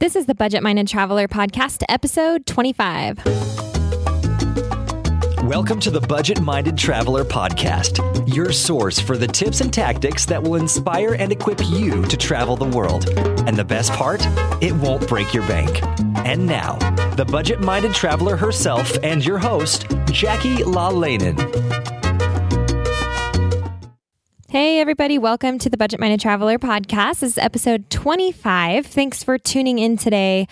[0.00, 3.18] This is the Budget Minded Traveler Podcast, episode 25.
[5.42, 7.98] Welcome to the Budget Minded Traveler Podcast,
[8.32, 12.54] your source for the tips and tactics that will inspire and equip you to travel
[12.54, 13.08] the world.
[13.48, 14.24] And the best part,
[14.62, 15.82] it won't break your bank.
[16.24, 16.74] And now,
[17.16, 21.77] the Budget Minded Traveler herself and your host, Jackie LaLanen.
[24.58, 27.20] Hey, everybody, welcome to the Budget Minded Traveler podcast.
[27.20, 28.86] This is episode 25.
[28.86, 30.48] Thanks for tuning in today.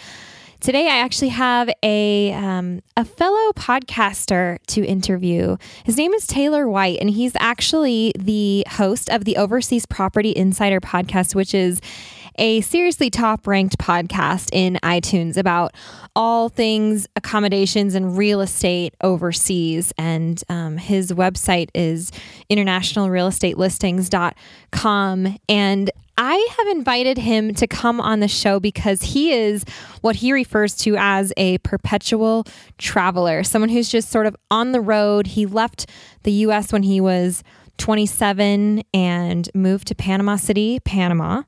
[0.61, 5.57] Today, I actually have a um, a fellow podcaster to interview.
[5.83, 10.81] His name is Taylor White, and he's actually the host of the Overseas Property Insider
[10.81, 11.81] podcast, which is
[12.39, 15.75] a seriously top ranked podcast in iTunes about
[16.15, 19.93] all things accommodations and real estate overseas.
[19.99, 22.11] And um, his website is
[22.51, 25.39] internationalrealestatelistings.com.
[25.49, 29.65] And I have invited him to come on the show because he is
[30.01, 32.47] what he refers to as a perpetual
[32.79, 35.27] traveler, someone who's just sort of on the road.
[35.27, 35.91] He left
[36.23, 37.45] the US when he was
[37.77, 41.43] 27 and moved to Panama City, Panama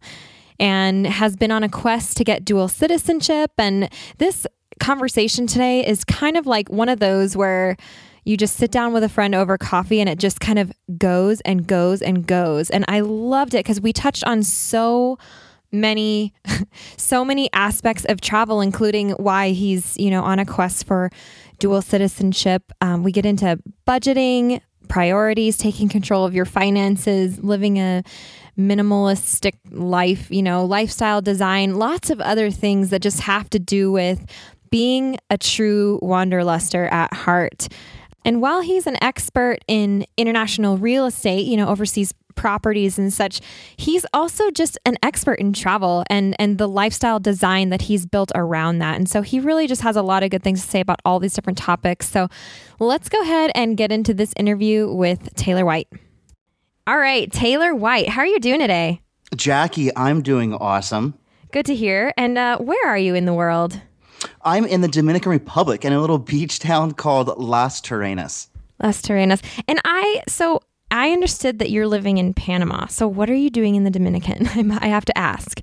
[0.60, 3.52] and has been on a quest to get dual citizenship.
[3.58, 4.46] And this
[4.80, 7.76] conversation today is kind of like one of those where
[8.24, 11.40] you just sit down with a friend over coffee and it just kind of goes
[11.42, 12.70] and goes and goes.
[12.70, 15.18] And I loved it because we touched on so
[15.70, 16.32] many
[16.96, 21.10] so many aspects of travel including why he's you know on a quest for
[21.58, 28.02] dual citizenship um, we get into budgeting priorities taking control of your finances living a
[28.58, 33.92] minimalistic life, you know, lifestyle design, lots of other things that just have to do
[33.92, 34.26] with
[34.70, 37.68] being a true wanderluster at heart.
[38.24, 43.40] And while he's an expert in international real estate, you know, overseas properties and such,
[43.76, 48.30] he's also just an expert in travel and and the lifestyle design that he's built
[48.34, 48.96] around that.
[48.96, 51.18] And so he really just has a lot of good things to say about all
[51.20, 52.08] these different topics.
[52.08, 52.28] So
[52.78, 55.88] let's go ahead and get into this interview with Taylor White.
[56.88, 59.02] All right, Taylor White, how are you doing today?
[59.36, 61.18] Jackie, I'm doing awesome.
[61.52, 62.14] Good to hear.
[62.16, 63.78] And uh, where are you in the world?
[64.40, 68.46] I'm in the Dominican Republic in a little beach town called Las Terrenas.
[68.82, 69.42] Las Terrenas.
[69.68, 72.86] And I, so I understood that you're living in Panama.
[72.86, 74.46] So what are you doing in the Dominican?
[74.80, 75.60] I have to ask.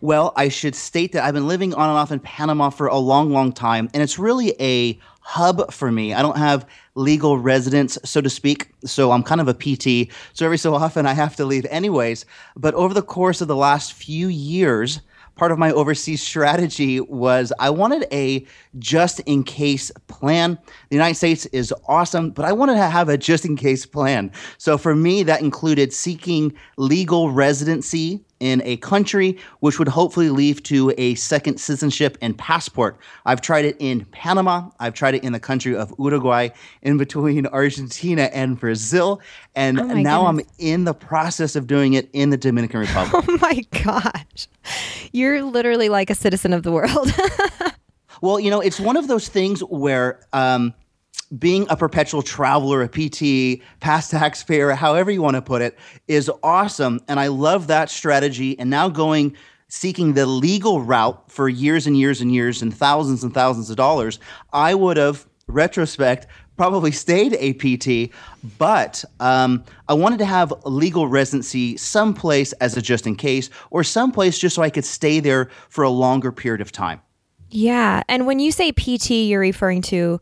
[0.00, 2.96] Well, I should state that I've been living on and off in Panama for a
[2.96, 6.14] long, long time, and it's really a hub for me.
[6.14, 6.64] I don't have
[7.00, 8.70] legal residence, so to speak.
[8.84, 10.12] So I'm kind of a PT.
[10.34, 12.26] So every so often I have to leave anyways.
[12.56, 15.00] But over the course of the last few years,
[15.34, 18.46] part of my overseas strategy was I wanted a
[18.78, 20.58] just in case plan.
[20.90, 24.30] The United States is awesome, but I wanted to have a just in case plan.
[24.58, 30.64] So for me, that included seeking legal residency in a country, which would hopefully lead
[30.64, 32.98] to a second citizenship and passport.
[33.26, 34.70] I've tried it in Panama.
[34.80, 36.48] I've tried it in the country of Uruguay,
[36.82, 39.20] in between Argentina and Brazil.
[39.54, 40.46] And oh now goodness.
[40.58, 43.24] I'm in the process of doing it in the Dominican Republic.
[43.28, 44.48] Oh my gosh.
[45.12, 47.12] You're literally like a citizen of the world.
[48.22, 50.74] well, you know, it's one of those things where, um,
[51.38, 55.78] being a perpetual traveler, a PT, past taxpayer, however you want to put it,
[56.08, 57.00] is awesome.
[57.08, 58.58] And I love that strategy.
[58.58, 59.36] And now going
[59.68, 63.76] seeking the legal route for years and years and years and thousands and thousands of
[63.76, 64.18] dollars,
[64.52, 66.26] I would have, retrospect,
[66.56, 68.12] probably stayed a PT,
[68.58, 73.82] but um, I wanted to have legal residency someplace as a just in case, or
[73.82, 77.00] someplace just so I could stay there for a longer period of time.
[77.48, 78.02] Yeah.
[78.08, 80.20] And when you say PT, you're referring to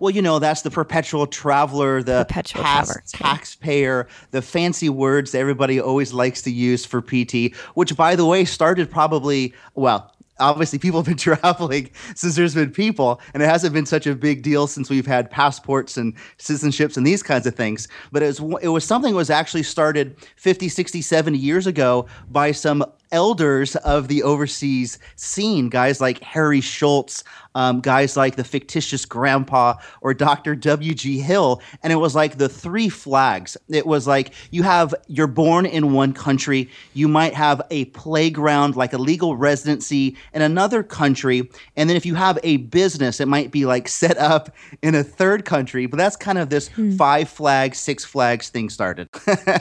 [0.00, 3.02] well, you know, that's the perpetual traveler, the perpetual traveler.
[3.08, 8.26] taxpayer, the fancy words that everybody always likes to use for PT, which, by the
[8.26, 13.46] way, started probably, well, obviously people have been traveling since there's been people and it
[13.46, 17.46] hasn't been such a big deal since we've had passports and citizenships and these kinds
[17.46, 21.38] of things but it was it was something that was actually started 50 60 70
[21.38, 27.22] years ago by some elders of the overseas scene, guys like Harry Schultz,
[27.54, 30.54] um, guys like the fictitious grandpa or Dr.
[30.54, 31.18] W.G.
[31.18, 31.60] Hill.
[31.82, 33.56] And it was like the three flags.
[33.68, 38.76] It was like you have, you're born in one country, you might have a playground,
[38.76, 41.50] like a legal residency in another country.
[41.76, 45.02] And then if you have a business, it might be like set up in a
[45.02, 45.86] third country.
[45.86, 46.92] But that's kind of this hmm.
[46.92, 49.08] five flags, six flags thing started.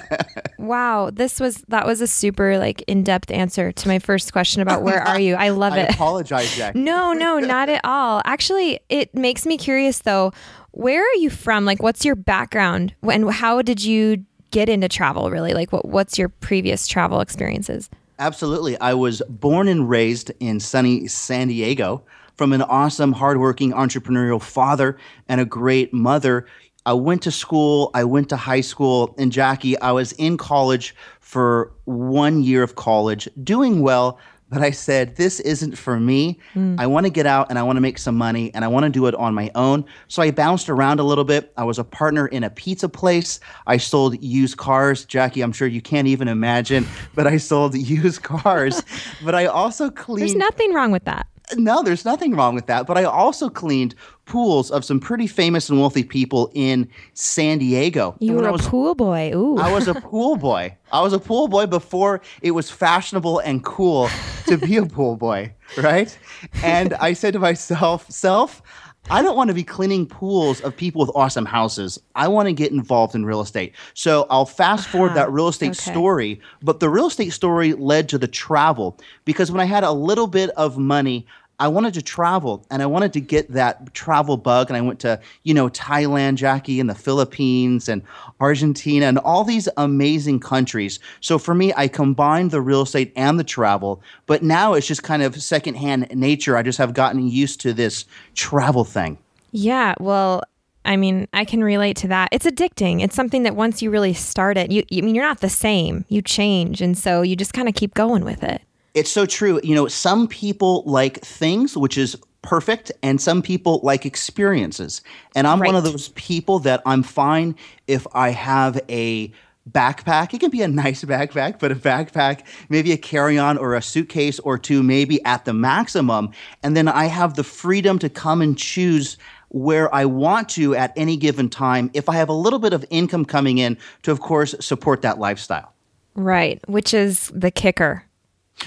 [0.58, 1.10] wow.
[1.12, 4.84] This was, that was a super like in depth answer to my first question about
[4.84, 5.36] where are you.
[5.36, 5.90] I love I it.
[5.90, 6.76] I apologize, Jack.
[6.82, 8.22] no, no, not at all.
[8.26, 10.34] Actually, it makes me curious though.
[10.72, 11.66] Where are you from?
[11.66, 12.94] Like, what's your background?
[13.04, 15.30] And how did you get into travel?
[15.30, 17.90] Really, like, what what's your previous travel experiences?
[18.20, 18.80] Absolutely.
[18.80, 22.04] I was born and raised in sunny San Diego
[22.36, 26.46] from an awesome, hardworking entrepreneurial father and a great mother.
[26.86, 30.96] I went to school, I went to high school, and Jackie, I was in college
[31.20, 34.18] for one year of college, doing well,
[34.52, 36.38] but I said, this isn't for me.
[36.56, 36.78] Mm.
[36.78, 38.84] I want to get out and I want to make some money and I want
[38.84, 39.86] to do it on my own.
[40.10, 41.54] So I bounced around a little bit.
[41.56, 43.40] I was a partner in a pizza place.
[43.66, 45.06] I sold used cars.
[45.06, 48.84] Jackie, I'm sure you can't even imagine, but I sold used cars.
[49.24, 50.22] but I also cleaned.
[50.28, 51.28] There's nothing wrong with that
[51.58, 52.88] no, there's nothing wrong with that.
[52.88, 53.96] But I also cleaned
[54.32, 58.16] pools of some pretty famous and wealthy people in San Diego.
[58.20, 59.34] You were a was, pool boy.
[59.36, 59.58] Ooh.
[59.58, 60.74] I was a pool boy.
[60.90, 64.08] I was a pool boy before it was fashionable and cool
[64.48, 66.18] to be a pool boy, right?
[66.64, 68.62] And I said to myself, self,
[69.10, 72.00] I don't want to be cleaning pools of people with awesome houses.
[72.16, 73.74] I want to get involved in real estate.
[73.96, 75.32] So I'll fast forward that uh-huh.
[75.32, 75.92] real estate okay.
[75.92, 79.92] story, but the real estate story led to the travel because when I had a
[79.92, 81.28] little bit of money,
[81.62, 84.72] I wanted to travel and I wanted to get that travel bug.
[84.72, 88.02] And I went to, you know, Thailand, Jackie, and the Philippines and
[88.40, 91.00] Argentina and all these amazing countries.
[91.20, 94.02] So for me, I combined the real estate and the travel.
[94.26, 96.58] But now it's just kind of secondhand nature.
[96.58, 99.20] I just have gotten used to this travel thing.
[99.52, 99.94] Yeah.
[100.00, 100.42] Well,
[100.84, 102.30] I mean, I can relate to that.
[102.32, 103.04] It's addicting.
[103.04, 106.06] It's something that once you really start it, you, I mean, you're not the same.
[106.10, 106.82] You change.
[106.82, 108.64] And so you just kind of keep going with it.
[108.94, 109.60] It's so true.
[109.64, 115.02] You know, some people like things, which is perfect, and some people like experiences.
[115.36, 115.68] And I'm right.
[115.68, 117.56] one of those people that I'm fine
[117.88, 119.32] if I have a
[119.70, 120.34] backpack.
[120.34, 123.82] It can be a nice backpack, but a backpack, maybe a carry on or a
[123.82, 126.32] suitcase or two, maybe at the maximum.
[126.64, 129.18] And then I have the freedom to come and choose
[129.50, 132.86] where I want to at any given time if I have a little bit of
[132.90, 135.74] income coming in to, of course, support that lifestyle.
[136.16, 138.06] Right, which is the kicker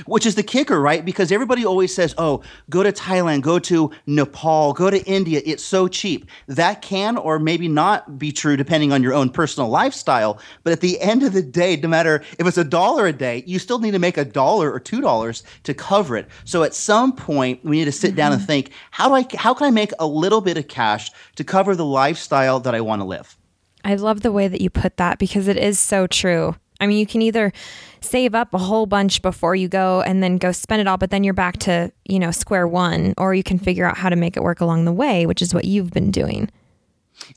[0.06, 1.04] which is the kicker, right?
[1.04, 5.40] Because everybody always says, oh, go to Thailand, go to Nepal, go to India.
[5.44, 6.28] It's so cheap.
[6.46, 10.38] That can or maybe not be true depending on your own personal lifestyle.
[10.62, 13.42] But at the end of the day, no matter if it's a dollar a day,
[13.46, 16.28] you still need to make a dollar or two dollars to cover it.
[16.44, 18.16] So at some point, we need to sit mm-hmm.
[18.16, 18.46] down and mm-hmm.
[18.46, 21.74] think, how do I, how can I make a little bit of cash to cover
[21.74, 23.36] the lifestyle that I want to live?
[23.84, 26.56] I love the way that you put that because it is so true.
[26.80, 27.52] I mean, you can either
[28.04, 31.10] save up a whole bunch before you go and then go spend it all, but
[31.10, 34.16] then you're back to, you know, square one, or you can figure out how to
[34.16, 36.50] make it work along the way, which is what you've been doing.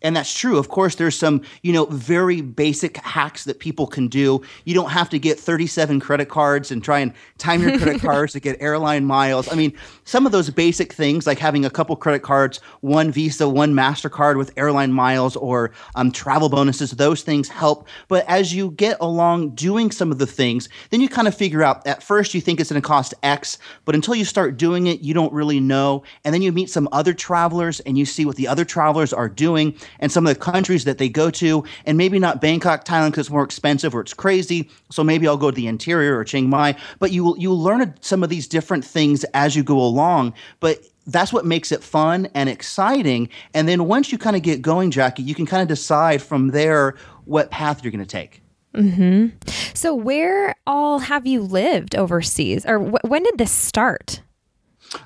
[0.01, 0.57] And that's true.
[0.57, 4.41] Of course, there's some, you know, very basic hacks that people can do.
[4.65, 8.33] You don't have to get 37 credit cards and try and time your credit cards
[8.33, 9.51] to get airline miles.
[9.51, 13.47] I mean, some of those basic things like having a couple credit cards, one Visa,
[13.47, 17.87] one MasterCard with airline miles or um, travel bonuses, those things help.
[18.07, 21.63] But as you get along doing some of the things, then you kind of figure
[21.63, 24.87] out at first you think it's going to cost X, but until you start doing
[24.87, 26.03] it, you don't really know.
[26.23, 29.29] And then you meet some other travelers and you see what the other travelers are
[29.29, 29.66] doing
[29.99, 33.27] and some of the countries that they go to, and maybe not Bangkok, Thailand, because
[33.27, 34.69] it's more expensive or it's crazy.
[34.91, 36.75] So maybe I'll go to the interior or Chiang Mai.
[36.99, 40.33] But you you learn some of these different things as you go along.
[40.59, 43.29] But that's what makes it fun and exciting.
[43.53, 46.49] And then once you kind of get going, Jackie, you can kind of decide from
[46.49, 48.41] there what path you're going to take.
[48.75, 49.27] Hmm.
[49.73, 54.21] So, where all have you lived overseas, or wh- when did this start?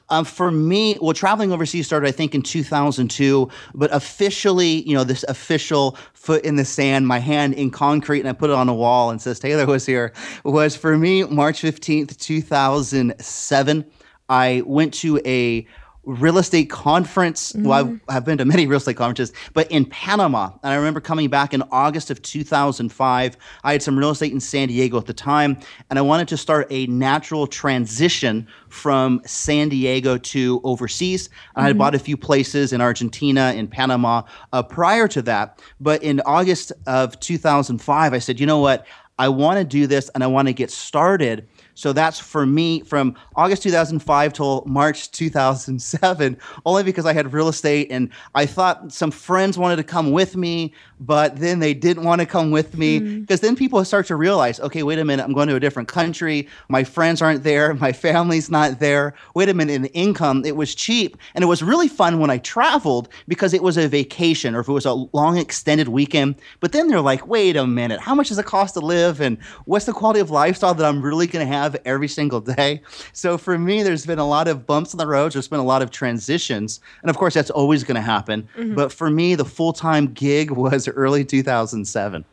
[0.10, 5.04] Um, for me, well, traveling overseas started, I think, in 2002, but officially, you know,
[5.04, 8.70] this official foot in the sand, my hand in concrete, and I put it on
[8.70, 13.86] a wall and says Taylor was here, was for me March 15th, 2007.
[14.30, 15.68] I went to a
[16.04, 17.54] real estate conference.
[17.54, 17.68] Mm-hmm.
[17.68, 18.12] Well, I've, mm-hmm.
[18.12, 20.52] I've, been to many real estate conferences, but in Panama.
[20.64, 23.38] And I remember coming back in August of 2005.
[23.64, 26.38] I had some real estate in San Diego at the time, and I wanted to
[26.38, 31.28] start a natural transition from San Diego to overseas.
[31.28, 31.60] Mm-hmm.
[31.60, 35.62] I had bought a few places in Argentina, in Panama uh, prior to that.
[35.80, 38.88] But in August of 2005, I said, you know what?
[39.20, 41.48] I want to do this and I want to get started.
[41.82, 47.48] So that's for me from August 2005 till March 2007, only because I had real
[47.48, 52.04] estate and I thought some friends wanted to come with me, but then they didn't
[52.04, 53.42] want to come with me because mm.
[53.42, 56.48] then people start to realize, okay, wait a minute, I'm going to a different country.
[56.70, 57.74] My friends aren't there.
[57.82, 59.16] My family's not there.
[59.34, 61.18] Wait a minute, in income, it was cheap.
[61.34, 64.70] And it was really fun when I traveled because it was a vacation or if
[64.70, 66.36] it was a long extended weekend.
[66.60, 69.20] But then they're like, wait a minute, how much does it cost to live?
[69.20, 72.82] And what's the quality of lifestyle that I'm really going to have every single day?
[73.14, 75.34] So for me, there's been a lot of bumps in the road.
[75.34, 76.80] There's been a lot of transitions.
[77.02, 78.48] And of course, that's always going to happen.
[78.58, 78.76] Mm-hmm.
[78.76, 82.26] But for me, the full time gig was early 2007.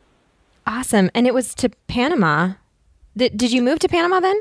[0.67, 1.09] Awesome.
[1.15, 2.53] And it was to Panama.
[3.17, 4.39] Did, did you move to Panama then?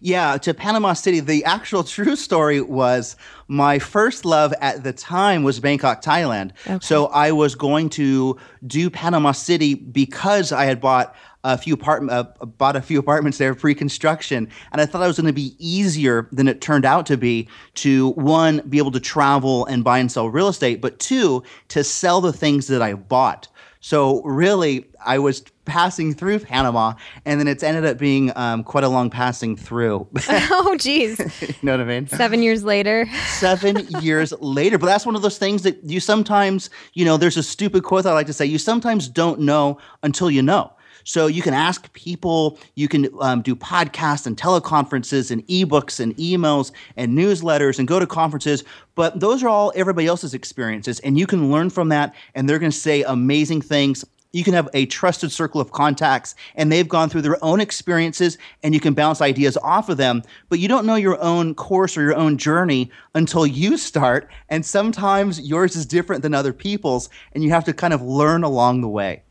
[0.00, 1.20] Yeah, to Panama City.
[1.20, 3.16] The actual true story was
[3.48, 6.52] my first love at the time was Bangkok, Thailand.
[6.66, 6.78] Okay.
[6.80, 11.14] So I was going to do Panama City because I had bought
[11.44, 15.16] a few apartment uh, bought a few apartments there pre-construction and i thought it was
[15.16, 19.00] going to be easier than it turned out to be to one be able to
[19.00, 22.94] travel and buy and sell real estate but two to sell the things that i
[22.94, 23.48] bought
[23.80, 28.82] so really i was passing through Panama, and then it's ended up being um, quite
[28.82, 30.08] a long passing through.
[30.28, 31.18] oh, geez.
[31.40, 32.08] you know what I mean?
[32.08, 33.06] Seven years later.
[33.38, 34.78] Seven years later.
[34.78, 38.06] But that's one of those things that you sometimes, you know, there's a stupid quote
[38.06, 40.72] I like to say you sometimes don't know until you know.
[41.08, 46.14] So you can ask people, you can um, do podcasts and teleconferences and ebooks and
[46.18, 48.62] emails and newsletters and go to conferences.
[48.94, 51.00] But those are all everybody else's experiences.
[51.00, 52.14] And you can learn from that.
[52.34, 56.34] And they're going to say amazing things you can have a trusted circle of contacts
[56.54, 60.22] and they've gone through their own experiences and you can bounce ideas off of them
[60.50, 64.66] but you don't know your own course or your own journey until you start and
[64.66, 68.82] sometimes yours is different than other people's and you have to kind of learn along
[68.82, 69.22] the way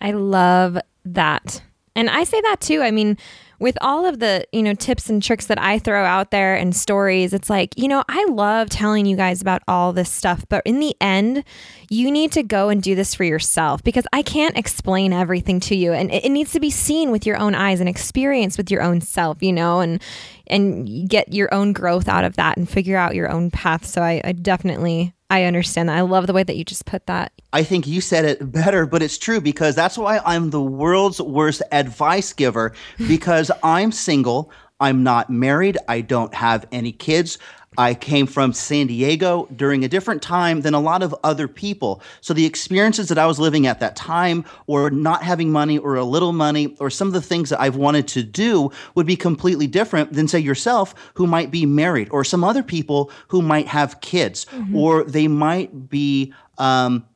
[0.00, 0.78] i love
[1.14, 1.62] that.
[1.94, 2.82] And i say that too.
[2.82, 3.16] I mean
[3.58, 6.76] with all of the, you know, tips and tricks that I throw out there and
[6.76, 10.62] stories, it's like, you know, I love telling you guys about all this stuff, but
[10.66, 11.42] in the end,
[11.88, 15.76] you need to go and do this for yourself because I can't explain everything to
[15.76, 15.92] you.
[15.92, 19.00] And it, needs to be seen with your own eyes and experienced with your own
[19.00, 20.02] self, you know, and
[20.48, 23.86] and get your own growth out of that and figure out your own path.
[23.86, 25.96] So I, I definitely I understand that.
[25.96, 27.32] I love the way that you just put that.
[27.52, 31.20] I think you said it better, but it's true because that's why I'm the world's
[31.20, 32.74] worst advice giver
[33.08, 34.52] because I'm single.
[34.78, 35.78] I'm not married.
[35.88, 37.38] I don't have any kids.
[37.78, 42.02] I came from San Diego during a different time than a lot of other people.
[42.20, 45.96] So the experiences that I was living at that time, or not having money, or
[45.96, 49.16] a little money, or some of the things that I've wanted to do would be
[49.16, 53.68] completely different than, say, yourself, who might be married, or some other people who might
[53.68, 54.76] have kids, mm-hmm.
[54.76, 56.32] or they might be.
[56.58, 57.06] Um,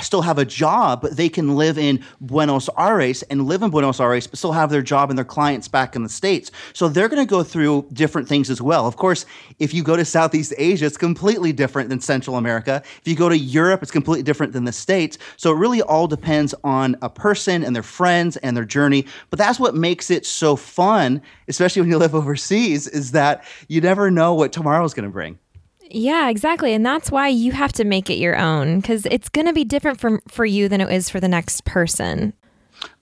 [0.00, 4.00] still have a job, but they can live in Buenos Aires and live in Buenos
[4.00, 6.50] Aires, but still have their job and their clients back in the States.
[6.72, 8.86] So they're going to go through different things as well.
[8.86, 9.26] Of course,
[9.58, 12.82] if you go to Southeast Asia, it's completely different than Central America.
[13.00, 15.18] If you go to Europe, it's completely different than the States.
[15.36, 19.06] So it really all depends on a person and their friends and their journey.
[19.28, 23.82] But that's what makes it so fun, especially when you live overseas, is that you
[23.82, 25.38] never know what tomorrow is going to bring.
[25.94, 26.72] Yeah, exactly.
[26.72, 29.64] And that's why you have to make it your own because it's going to be
[29.64, 32.32] different for, for you than it is for the next person.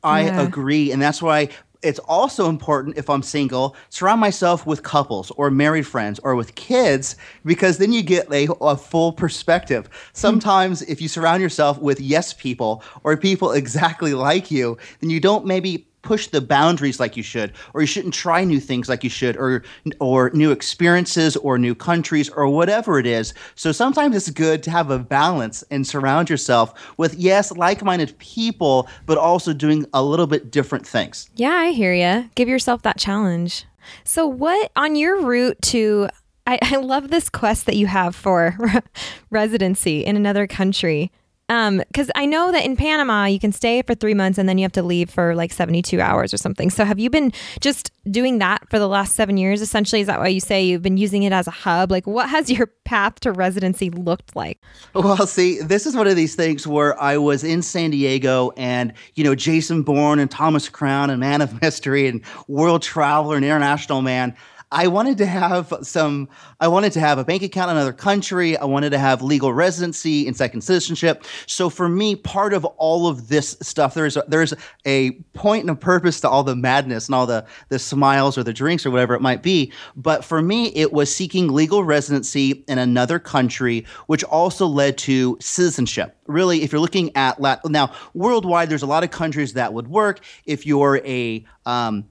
[0.03, 0.43] I yeah.
[0.43, 0.93] agree.
[0.93, 1.49] And that's why
[1.83, 6.55] it's also important if I'm single, surround myself with couples or married friends or with
[6.55, 9.87] kids because then you get a, a full perspective.
[9.87, 9.93] Hmm.
[10.13, 15.21] Sometimes if you surround yourself with yes people or people exactly like you, then you
[15.21, 19.05] don't maybe push the boundaries like you should or you shouldn't try new things like
[19.05, 19.63] you should or
[19.99, 23.35] or new experiences or new countries or whatever it is.
[23.55, 28.89] So sometimes it's good to have a balance and surround yourself with yes like-minded people
[29.07, 31.29] but also doing a little bit different things.
[31.37, 33.67] Yeah i hear you give yourself that challenge.
[34.05, 36.09] So what on your route to
[36.47, 38.57] I, I love this quest that you have for
[39.31, 41.13] residency in another country
[41.51, 44.57] because um, I know that in Panama you can stay for three months and then
[44.57, 46.71] you have to leave for like 72 hours or something.
[46.71, 49.61] So have you been just doing that for the last seven years?
[49.61, 51.91] Essentially, is that why you say you've been using it as a hub?
[51.91, 54.61] Like, what has your path to residency looked like?
[54.95, 58.93] Well, see, this is one of these things where I was in San Diego and,
[59.15, 63.45] you know, Jason Bourne and Thomas Crown and Man of Mystery and World Traveler and
[63.45, 64.37] International Man.
[64.73, 66.29] I wanted to have some,
[66.61, 68.57] I wanted to have a bank account in another country.
[68.57, 71.25] I wanted to have legal residency and second citizenship.
[71.47, 74.55] So for me, part of all of this stuff, there's a, there's
[74.87, 78.45] a point and a purpose to all the madness and all the, the smiles or
[78.45, 79.73] the drinks or whatever it might be.
[79.97, 85.37] But for me, it was seeking legal residency in another country, which also led to
[85.41, 86.17] citizenship.
[86.29, 89.89] Really, if you're looking at Latin, now worldwide, there's a lot of countries that would
[89.89, 90.21] work.
[90.45, 92.05] If you're a, um,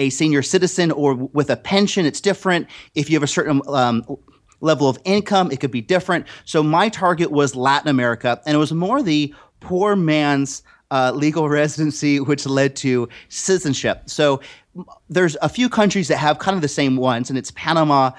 [0.00, 2.66] a senior citizen or with a pension, it's different.
[2.94, 4.04] If you have a certain um,
[4.60, 6.26] level of income, it could be different.
[6.46, 11.48] So my target was Latin America, and it was more the poor man's uh, legal
[11.60, 14.04] residency, which led to citizenship.
[14.06, 14.40] So
[15.10, 18.12] there's a few countries that have kind of the same ones, and it's Panama,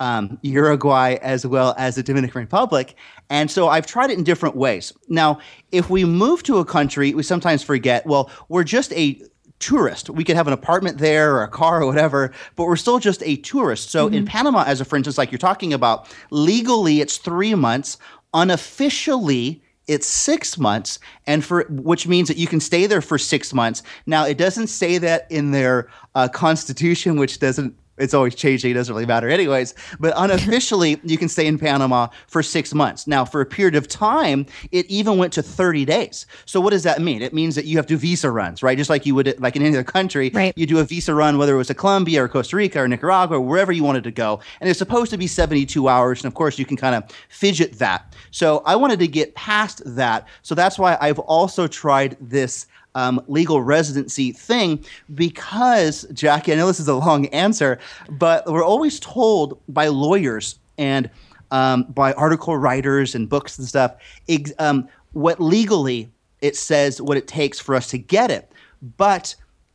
[0.00, 2.94] um, Uruguay, as well as the Dominican Republic.
[3.28, 4.92] And so I've tried it in different ways.
[5.08, 5.38] Now,
[5.70, 9.20] if we move to a country, we sometimes forget, well, we're just a
[9.64, 10.10] tourist.
[10.10, 13.22] We could have an apartment there or a car or whatever, but we're still just
[13.22, 13.90] a tourist.
[13.90, 14.14] So mm-hmm.
[14.14, 17.96] in Panama, as a for instance, like you're talking about, legally it's three months.
[18.34, 23.54] Unofficially, it's six months, and for which means that you can stay there for six
[23.54, 23.82] months.
[24.06, 28.72] Now, it doesn't say that in their uh, constitution, which doesn't it's always changing.
[28.72, 29.74] It doesn't really matter, anyways.
[30.00, 33.06] But unofficially, you can stay in Panama for six months.
[33.06, 36.26] Now, for a period of time, it even went to 30 days.
[36.44, 37.22] So, what does that mean?
[37.22, 38.76] It means that you have to visa runs, right?
[38.76, 40.52] Just like you would, like in any other country, right.
[40.56, 43.36] you do a visa run, whether it was to Colombia or Costa Rica or Nicaragua
[43.36, 44.40] or wherever you wanted to go.
[44.60, 46.22] And it's supposed to be 72 hours.
[46.22, 48.14] And of course, you can kind of fidget that.
[48.30, 50.26] So, I wanted to get past that.
[50.42, 54.84] So, that's why I've also tried this um, legal residency thing
[55.14, 60.58] because, Jackie, I know this is a long answer, but we're always told by lawyers
[60.78, 61.10] and
[61.50, 63.94] um, by article writers and books and stuff
[64.28, 66.10] ex- um, what legally
[66.40, 68.50] it says what it takes for us to get it.
[68.96, 69.34] But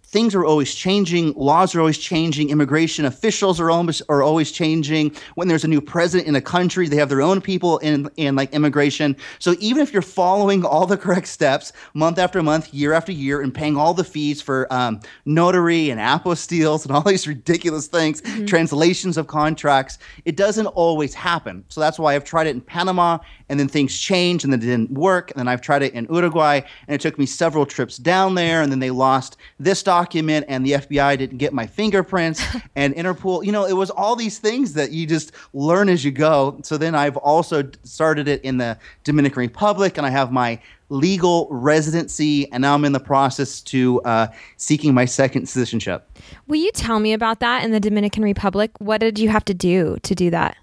[0.09, 1.33] things are always changing.
[1.33, 2.49] Laws are always changing.
[2.49, 5.15] Immigration officials are almost are always changing.
[5.35, 8.35] When there's a new president in a country, they have their own people in in
[8.35, 9.15] like immigration.
[9.37, 13.41] So even if you're following all the correct steps, month after month, year after year,
[13.41, 18.21] and paying all the fees for um, notary and apostilles and all these ridiculous things,
[18.21, 18.45] mm-hmm.
[18.45, 21.63] translations of contracts, it doesn't always happen.
[21.69, 24.65] So that's why I've tried it in Panama, and then things changed, and then it
[24.65, 25.29] didn't work.
[25.31, 28.63] And then I've tried it in Uruguay, and it took me several trips down there,
[28.63, 32.41] and then they lost this document document and the FBI didn't get my fingerprints
[32.75, 33.45] and Interpol.
[33.45, 36.57] You know, it was all these things that you just learn as you go.
[36.63, 41.47] So then I've also started it in the Dominican Republic and I have my legal
[41.51, 44.27] residency and now I'm in the process to uh,
[44.57, 46.09] seeking my second citizenship.
[46.47, 48.71] Will you tell me about that in the Dominican Republic?
[48.79, 50.55] What did you have to do to do that?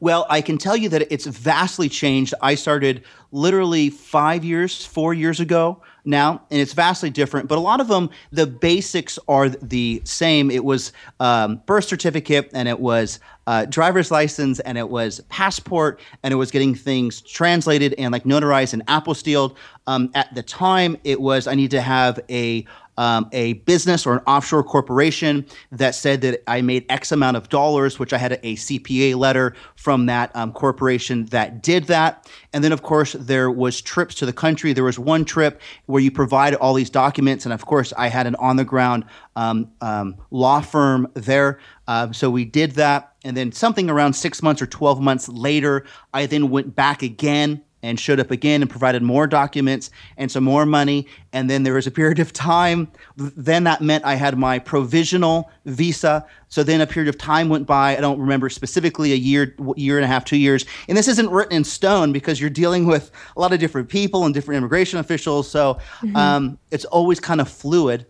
[0.00, 2.34] Well, I can tell you that it's vastly changed.
[2.42, 7.48] I started literally five years, four years ago now, and it's vastly different.
[7.48, 10.50] But a lot of them, the basics are the same.
[10.50, 16.00] It was um, birth certificate, and it was uh, driver's license, and it was passport,
[16.22, 19.56] and it was getting things translated and like notarized and apostilled.
[19.86, 22.66] Um, at the time, it was I need to have a
[22.98, 27.48] um, a business or an offshore corporation that said that I made X amount of
[27.48, 32.28] dollars, which I had a, a CPA letter from that um, corporation that did that.
[32.52, 34.72] And then, of course, there was trips to the country.
[34.72, 38.26] There was one trip where you provide all these documents, and of course, I had
[38.26, 39.04] an on the ground
[39.34, 41.58] um, um, law firm there.
[41.86, 43.12] Uh, so we did that.
[43.24, 47.62] And then something around six months or 12 months later, I then went back again
[47.86, 51.06] and showed up again and provided more documents and some more money.
[51.32, 52.90] And then there was a period of time.
[53.16, 56.26] Then that meant I had my provisional visa.
[56.48, 57.96] So then a period of time went by.
[57.96, 60.64] I don't remember specifically a year, year and a half, two years.
[60.88, 64.24] And this isn't written in stone because you're dealing with a lot of different people
[64.24, 65.48] and different immigration officials.
[65.48, 66.16] So mm-hmm.
[66.16, 68.06] um, it's always kind of fluid.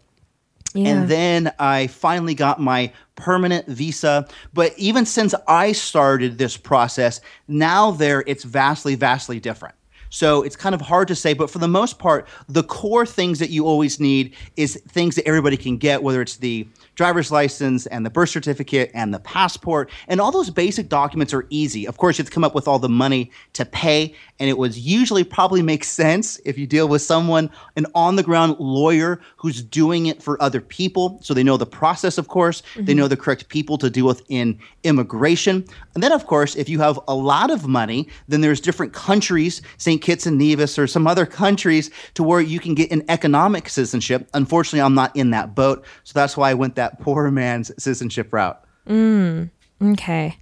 [0.76, 0.88] Yeah.
[0.88, 4.26] And then I finally got my permanent visa.
[4.52, 9.74] But even since I started this process, now there it's vastly, vastly different.
[10.08, 13.38] So it's kind of hard to say, but for the most part, the core things
[13.38, 17.86] that you always need is things that everybody can get, whether it's the driver's license
[17.86, 19.90] and the birth certificate and the passport.
[20.08, 21.86] And all those basic documents are easy.
[21.86, 24.14] Of course, you have to come up with all the money to pay.
[24.40, 28.22] And it was usually probably makes sense if you deal with someone, an on the
[28.22, 31.18] ground lawyer who's doing it for other people.
[31.22, 32.62] So they know the process, of course.
[32.62, 32.84] Mm-hmm.
[32.86, 35.64] They know the correct people to deal with in immigration.
[35.94, 39.60] And then, of course, if you have a lot of money, then there's different countries,
[39.76, 40.00] St.
[40.00, 44.28] Kitts and Nevis or some other countries, to where you can get an economic citizenship.
[44.32, 45.84] Unfortunately, I'm not in that boat.
[46.04, 48.62] So that's why I went that that poor man's citizenship route.
[48.88, 49.50] Mm,
[49.82, 50.38] okay.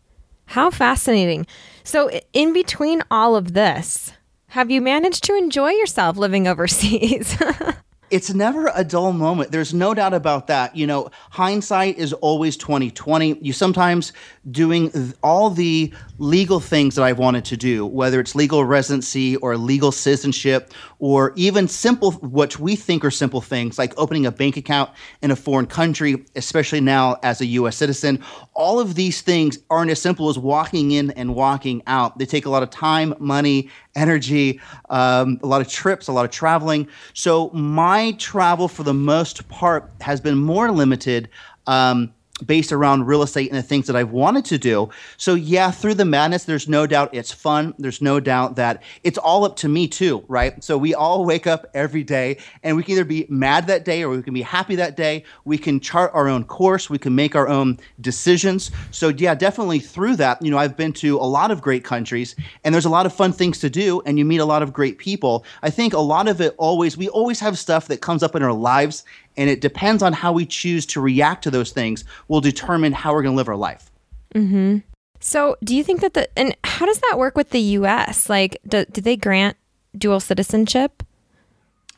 [0.46, 1.46] How fascinating.
[1.82, 4.12] So, in between all of this,
[4.48, 7.36] have you managed to enjoy yourself living overseas?
[8.10, 9.50] it's never a dull moment.
[9.50, 10.76] There's no doubt about that.
[10.76, 13.38] You know, hindsight is always 2020.
[13.40, 14.12] You sometimes
[14.50, 19.56] doing all the legal things that I've wanted to do, whether it's legal residency or
[19.56, 20.72] legal citizenship,
[21.04, 24.90] or even simple, what we think are simple things like opening a bank account
[25.20, 28.24] in a foreign country, especially now as a US citizen.
[28.54, 32.16] All of these things aren't as simple as walking in and walking out.
[32.16, 36.24] They take a lot of time, money, energy, um, a lot of trips, a lot
[36.24, 36.88] of traveling.
[37.12, 41.28] So my travel, for the most part, has been more limited.
[41.66, 44.90] Um, based around real estate and the things that I've wanted to do.
[45.16, 47.74] So yeah, through the madness, there's no doubt it's fun.
[47.78, 50.62] There's no doubt that it's all up to me too, right?
[50.62, 54.02] So we all wake up every day and we can either be mad that day
[54.02, 55.24] or we can be happy that day.
[55.44, 56.90] We can chart our own course.
[56.90, 58.72] We can make our own decisions.
[58.90, 62.34] So yeah, definitely through that, you know, I've been to a lot of great countries
[62.64, 64.72] and there's a lot of fun things to do and you meet a lot of
[64.72, 65.44] great people.
[65.62, 68.42] I think a lot of it always, we always have stuff that comes up in
[68.42, 69.04] our lives
[69.36, 73.12] and it depends on how we choose to react to those things will determine how
[73.12, 73.90] we're going to live our life.
[74.34, 74.78] Mm-hmm.
[75.20, 78.28] So, do you think that the and how does that work with the U.S.?
[78.28, 79.56] Like, do, do they grant
[79.96, 81.02] dual citizenship?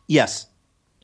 [0.06, 0.46] Yes.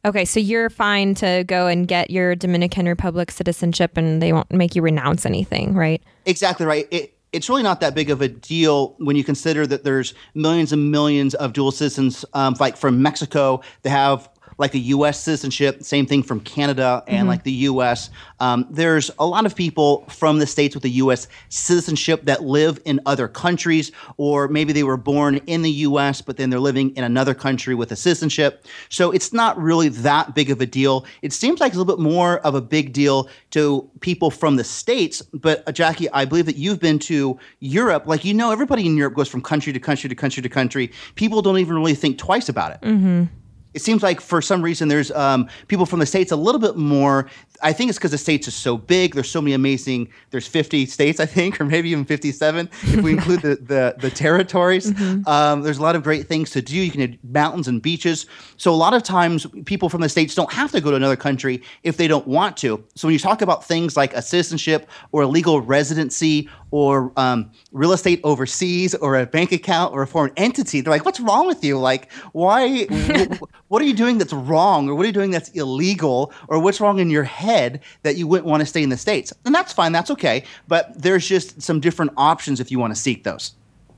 [0.05, 4.51] Okay, so you're fine to go and get your Dominican Republic citizenship and they won't
[4.53, 6.03] make you renounce anything, right?
[6.27, 6.89] Exactly right.
[6.91, 10.73] It, it's really not that big of a deal when you consider that there's millions
[10.73, 15.21] and millions of dual citizens, um, like from Mexico, they have like a U.S.
[15.21, 15.83] citizenship.
[15.83, 17.29] Same thing from Canada and mm-hmm.
[17.29, 18.11] like the U.S.
[18.41, 21.29] Um, there's a lot of people from the states with a U.S.
[21.49, 26.21] citizenship that live in other countries, or maybe they were born in the U.S.
[26.21, 28.67] but then they're living in another country with a citizenship.
[28.89, 31.07] So it's not really that big of a deal.
[31.23, 34.57] It seems like it's a little bit more of a big deal to people from
[34.57, 35.23] the states.
[35.33, 38.07] But uh, Jackie, I believe that you've been to Europe.
[38.07, 40.93] Like you know, everybody in Europe goes from country to country to country to country.
[41.15, 42.81] People don't even really think twice about it.
[42.83, 43.25] Mm-hmm
[43.75, 46.77] it seems like for some reason there's um, people from the states a little bit
[46.77, 47.29] more
[47.63, 49.15] I think it's because the states are so big.
[49.15, 50.09] There's so many amazing.
[50.31, 54.11] There's 50 states, I think, or maybe even 57 if we include the the, the
[54.11, 54.93] territories.
[55.03, 55.29] Mm-hmm.
[55.29, 56.77] Um, there's a lot of great things to do.
[56.77, 58.27] You can have mountains and beaches.
[58.57, 61.17] So a lot of times, people from the states don't have to go to another
[61.17, 62.85] country if they don't want to.
[62.95, 67.51] So when you talk about things like a citizenship or a legal residency or um,
[67.73, 71.47] real estate overseas or a bank account or a foreign entity, they're like, "What's wrong
[71.47, 71.79] with you?
[71.79, 72.87] Like, why?
[73.73, 76.79] what are you doing that's wrong, or what are you doing that's illegal, or what's
[76.79, 79.33] wrong in your head?" that you wouldn't want to stay in the States.
[79.47, 80.45] And that's fine, that's okay.
[80.69, 83.55] But there's just some different options if you want to seek those.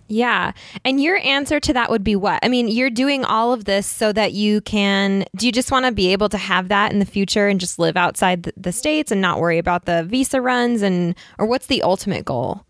[0.07, 0.53] Yeah.
[0.85, 2.39] And your answer to that would be what?
[2.45, 5.25] I mean, you're doing all of this so that you can.
[5.35, 7.81] Do you just want to be able to have that in the future and just
[7.81, 10.83] live outside the states and not worry about the visa runs?
[10.83, 12.65] And, or what's the ultimate goal?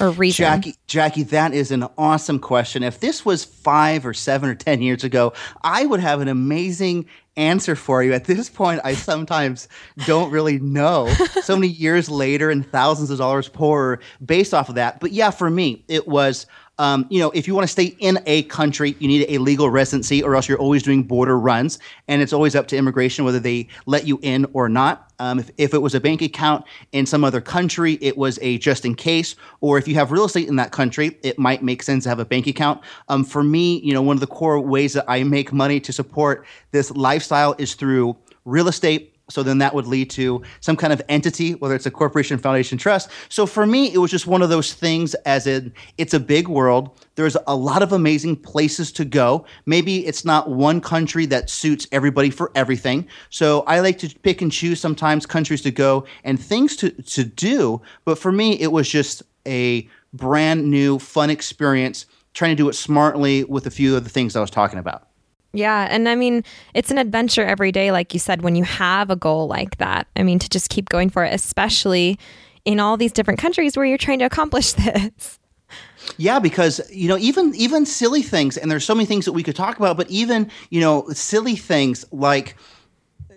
[0.00, 0.44] Or reason?
[0.44, 2.82] Jackie, Jackie, that is an awesome question.
[2.82, 5.32] If this was five or seven or 10 years ago,
[5.62, 7.06] I would have an amazing
[7.36, 8.12] answer for you.
[8.12, 9.68] At this point, I sometimes
[10.06, 11.12] don't really know.
[11.42, 15.00] So many years later and thousands of dollars poorer based off of that.
[15.00, 16.46] But yeah, for me, it was
[16.78, 19.68] um, you know, if you want to stay in a country, you need a legal
[19.68, 23.40] residency, or else you're always doing border runs, and it's always up to immigration whether
[23.40, 25.10] they let you in or not.
[25.18, 28.58] Um, if, if it was a bank account in some other country, it was a
[28.58, 29.34] just in case.
[29.60, 32.20] Or if you have real estate in that country, it might make sense to have
[32.20, 32.80] a bank account.
[33.08, 35.92] Um, for me, you know, one of the core ways that I make money to
[35.92, 40.92] support this lifestyle is through real estate so then that would lead to some kind
[40.92, 43.10] of entity, whether it's a corporation, foundation, trust.
[43.28, 46.48] So for me, it was just one of those things as in it's a big
[46.48, 46.98] world.
[47.14, 49.44] There's a lot of amazing places to go.
[49.66, 53.06] Maybe it's not one country that suits everybody for everything.
[53.30, 57.24] So I like to pick and choose sometimes countries to go and things to, to
[57.24, 57.82] do.
[58.04, 62.74] But for me, it was just a brand new, fun experience, trying to do it
[62.74, 65.07] smartly with a few of the things I was talking about.
[65.52, 65.88] Yeah.
[65.90, 69.16] And I mean, it's an adventure every day, like you said, when you have a
[69.16, 70.06] goal like that.
[70.16, 72.18] I mean, to just keep going for it, especially
[72.64, 75.38] in all these different countries where you're trying to accomplish this.
[76.16, 79.42] Yeah, because you know, even even silly things, and there's so many things that we
[79.42, 82.56] could talk about, but even you know, silly things like
[83.30, 83.34] uh,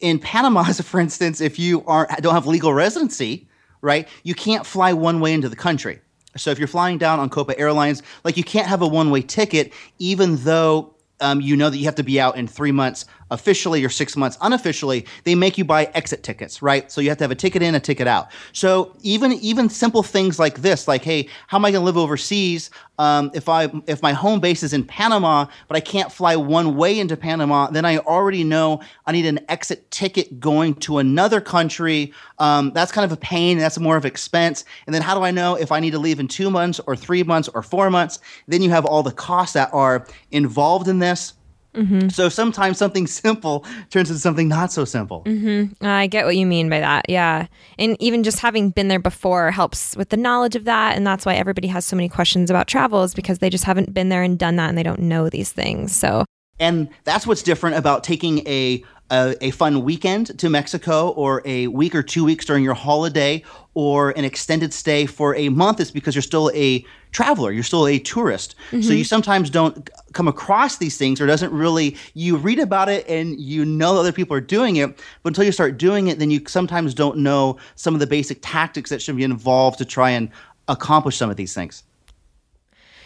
[0.00, 3.48] in Panama, for instance, if you aren't don't have legal residency,
[3.80, 6.00] right, you can't fly one way into the country.
[6.36, 9.22] So if you're flying down on Copa Airlines, like you can't have a one way
[9.22, 13.06] ticket, even though um, you know that you have to be out in three months
[13.30, 16.90] officially or six months unofficially they make you buy exit tickets right?
[16.90, 18.30] So you have to have a ticket in a ticket out.
[18.52, 21.96] So even even simple things like this like hey how am i going to live
[21.96, 26.36] overseas um, if i if my home base is in panama but i can't fly
[26.36, 30.98] one way into panama then i already know i need an exit ticket going to
[30.98, 32.12] another country.
[32.38, 34.64] Um, that's kind of a pain that's more of expense.
[34.86, 36.96] And then how do i know if i need to leave in two months or
[36.96, 38.18] three months or four months?
[38.46, 41.32] Then you have all the costs that are involved in this
[41.76, 42.08] Mm-hmm.
[42.08, 45.22] So sometimes something simple turns into something not so simple.
[45.24, 45.84] Mm-hmm.
[45.84, 47.08] I get what you mean by that.
[47.08, 47.46] Yeah.
[47.78, 50.96] And even just having been there before helps with the knowledge of that.
[50.96, 53.92] And that's why everybody has so many questions about travel is because they just haven't
[53.94, 55.94] been there and done that and they don't know these things.
[55.94, 56.24] So,
[56.58, 61.68] and that's what's different about taking a a, a, fun weekend to Mexico or a
[61.68, 63.42] week or two weeks during your holiday
[63.74, 66.84] or an extended stay for a month is because you're still a
[67.16, 68.54] traveler, you're still a tourist.
[68.66, 68.82] Mm-hmm.
[68.82, 73.08] So you sometimes don't come across these things or doesn't really, you read about it
[73.08, 76.30] and you know other people are doing it, but until you start doing it, then
[76.30, 80.10] you sometimes don't know some of the basic tactics that should be involved to try
[80.10, 80.28] and
[80.68, 81.84] accomplish some of these things.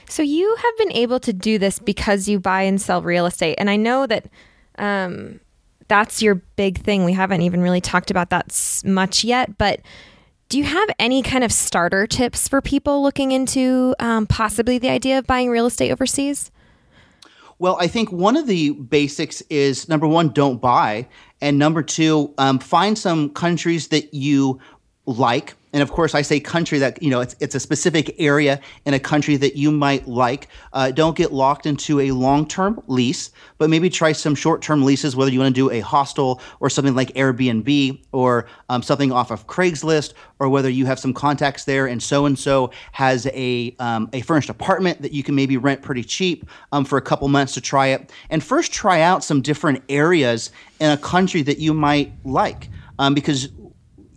[0.08, 3.54] So you have been able to do this because you buy and sell real estate.
[3.58, 4.26] And I know that
[4.76, 5.38] um,
[5.86, 7.04] that's your big thing.
[7.04, 9.80] We haven't even really talked about that much yet, but
[10.50, 14.90] do you have any kind of starter tips for people looking into um, possibly the
[14.90, 16.50] idea of buying real estate overseas?
[17.60, 21.06] Well, I think one of the basics is number one, don't buy.
[21.40, 24.58] And number two, um, find some countries that you
[25.06, 28.60] like and of course, I say country that, you know, it's, it's a specific area
[28.86, 30.48] in a country that you might like.
[30.72, 34.82] Uh, don't get locked into a long term lease, but maybe try some short term
[34.84, 39.12] leases, whether you want to do a hostel or something like Airbnb or um, something
[39.12, 43.26] off of Craigslist, or whether you have some contacts there and so and so has
[43.26, 47.02] a, um, a furnished apartment that you can maybe rent pretty cheap um, for a
[47.02, 48.10] couple months to try it.
[48.30, 52.68] And first, try out some different areas in a country that you might like.
[52.98, 53.48] Um, because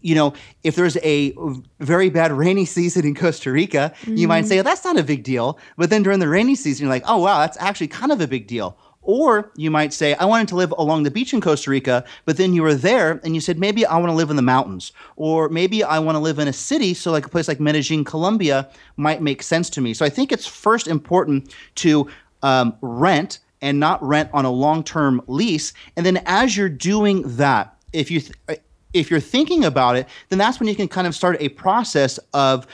[0.03, 1.33] you know, if there's a
[1.79, 4.17] very bad rainy season in Costa Rica, mm-hmm.
[4.17, 5.57] you might say, oh, that's not a big deal.
[5.77, 8.27] But then during the rainy season, you're like, oh, wow, that's actually kind of a
[8.27, 8.77] big deal.
[9.01, 12.37] Or you might say, I wanted to live along the beach in Costa Rica, but
[12.37, 14.93] then you were there and you said, maybe I want to live in the mountains.
[15.15, 16.93] Or maybe I want to live in a city.
[16.93, 19.93] So, like a place like Medellin, Colombia might make sense to me.
[19.93, 22.07] So, I think it's first important to
[22.43, 25.73] um, rent and not rent on a long term lease.
[25.97, 28.59] And then as you're doing that, if you th-
[28.93, 32.19] if you're thinking about it, then that's when you can kind of start a process
[32.34, 32.67] of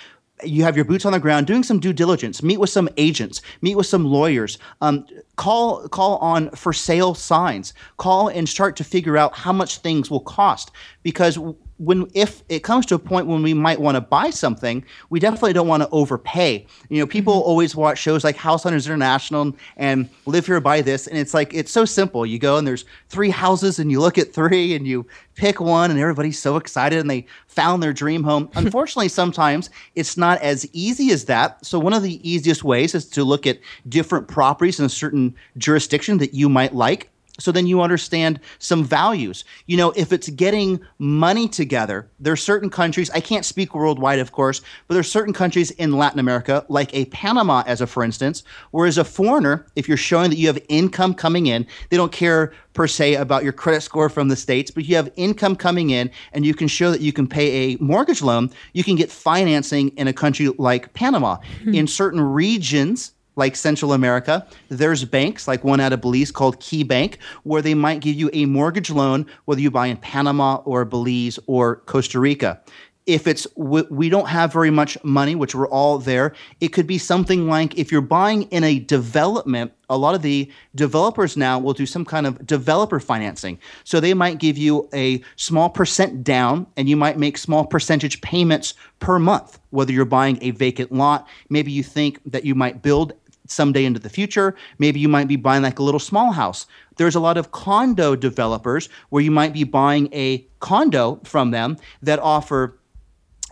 [0.43, 3.41] you have your boots on the ground doing some due diligence meet with some agents
[3.62, 5.05] meet with some lawyers um,
[5.36, 10.10] call call on for sale signs call and start to figure out how much things
[10.10, 10.71] will cost.
[11.03, 11.38] Because
[11.79, 15.19] when if it comes to a point when we might want to buy something, we
[15.19, 16.65] definitely don't want to overpay.
[16.89, 17.49] You know, people mm-hmm.
[17.49, 21.53] always watch shows like House Hunters International and Live Here Buy This, and it's like
[21.53, 22.25] it's so simple.
[22.25, 25.89] You go and there's three houses, and you look at three, and you pick one,
[25.89, 28.49] and everybody's so excited, and they found their dream home.
[28.55, 31.65] Unfortunately, sometimes it's not as easy as that.
[31.65, 35.33] So one of the easiest ways is to look at different properties in a certain
[35.57, 37.09] jurisdiction that you might like
[37.39, 39.43] so then you understand some values.
[39.65, 44.19] You know, if it's getting money together, there are certain countries, I can't speak worldwide,
[44.19, 47.88] of course, but there are certain countries in Latin America, like a Panama, as a
[47.88, 51.65] for instance, where as a foreigner, if you're showing that you have income coming in,
[51.89, 55.12] they don't care per se about your credit score from the States, but you have
[55.15, 58.84] income coming in and you can show that you can pay a mortgage loan, you
[58.84, 61.38] can get financing in a country like Panama.
[61.63, 61.73] Hmm.
[61.73, 66.84] In certain regions, like Central America, there's banks like one out of Belize called Key
[66.84, 70.86] Bank, where they might give you a mortgage loan, whether you buy in Panama or
[70.86, 72.62] Belize or Costa Rica.
[73.06, 76.99] If it's we don't have very much money, which we're all there, it could be
[76.99, 81.73] something like if you're buying in a development, a lot of the developers now will
[81.73, 83.58] do some kind of developer financing.
[83.84, 88.21] So they might give you a small percent down and you might make small percentage
[88.21, 91.28] payments per month, whether you're buying a vacant lot.
[91.49, 93.13] Maybe you think that you might build
[93.49, 94.55] someday into the future.
[94.77, 96.65] Maybe you might be buying like a little small house.
[96.97, 101.77] There's a lot of condo developers where you might be buying a condo from them
[102.01, 102.79] that offer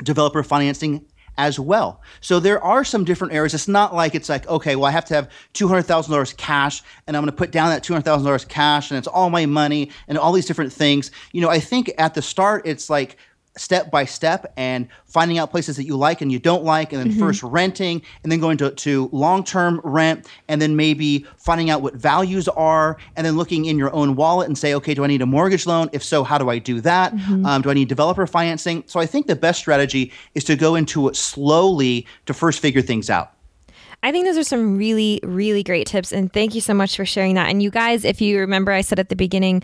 [0.03, 1.05] developer financing
[1.37, 2.01] as well.
[2.19, 3.53] So there are some different areas.
[3.53, 7.21] It's not like it's like, okay, well, I have to have $200,000 cash and I'm
[7.21, 10.47] going to put down that $200,000 cash and it's all my money and all these
[10.47, 11.11] different things.
[11.31, 13.17] You know, I think at the start, it's like
[13.57, 17.01] step by step and finding out places that you like and you don't like, and
[17.01, 17.19] then mm-hmm.
[17.19, 21.81] first renting, and then going to, to long term rent, and then maybe finding out
[21.81, 25.07] what values are, and then looking in your own wallet and say, okay, do I
[25.07, 25.89] need a mortgage loan?
[25.91, 27.13] If so, how do I do that?
[27.13, 27.45] Mm-hmm.
[27.45, 28.83] Um, do I need developer financing?
[28.87, 32.81] So I think the best strategy is to go into it slowly to first figure
[32.81, 33.33] things out.
[34.03, 36.11] I think those are some really, really great tips.
[36.11, 37.49] And thank you so much for sharing that.
[37.49, 39.63] And you guys, if you remember, I said at the beginning,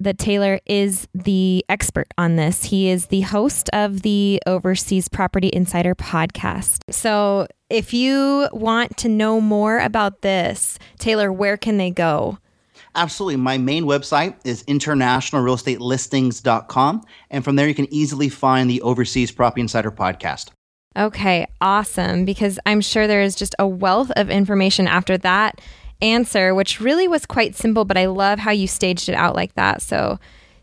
[0.00, 2.64] that Taylor is the expert on this.
[2.64, 6.80] He is the host of the Overseas Property Insider podcast.
[6.90, 12.38] So, if you want to know more about this, Taylor, where can they go?
[12.94, 13.36] Absolutely.
[13.36, 17.02] My main website is internationalrealestatelistings.com.
[17.30, 20.50] And from there, you can easily find the Overseas Property Insider podcast.
[20.96, 22.24] Okay, awesome.
[22.24, 25.60] Because I'm sure there is just a wealth of information after that
[26.00, 29.54] answer, which really was quite simple, but I love how you staged it out like
[29.54, 29.82] that.
[29.82, 30.18] So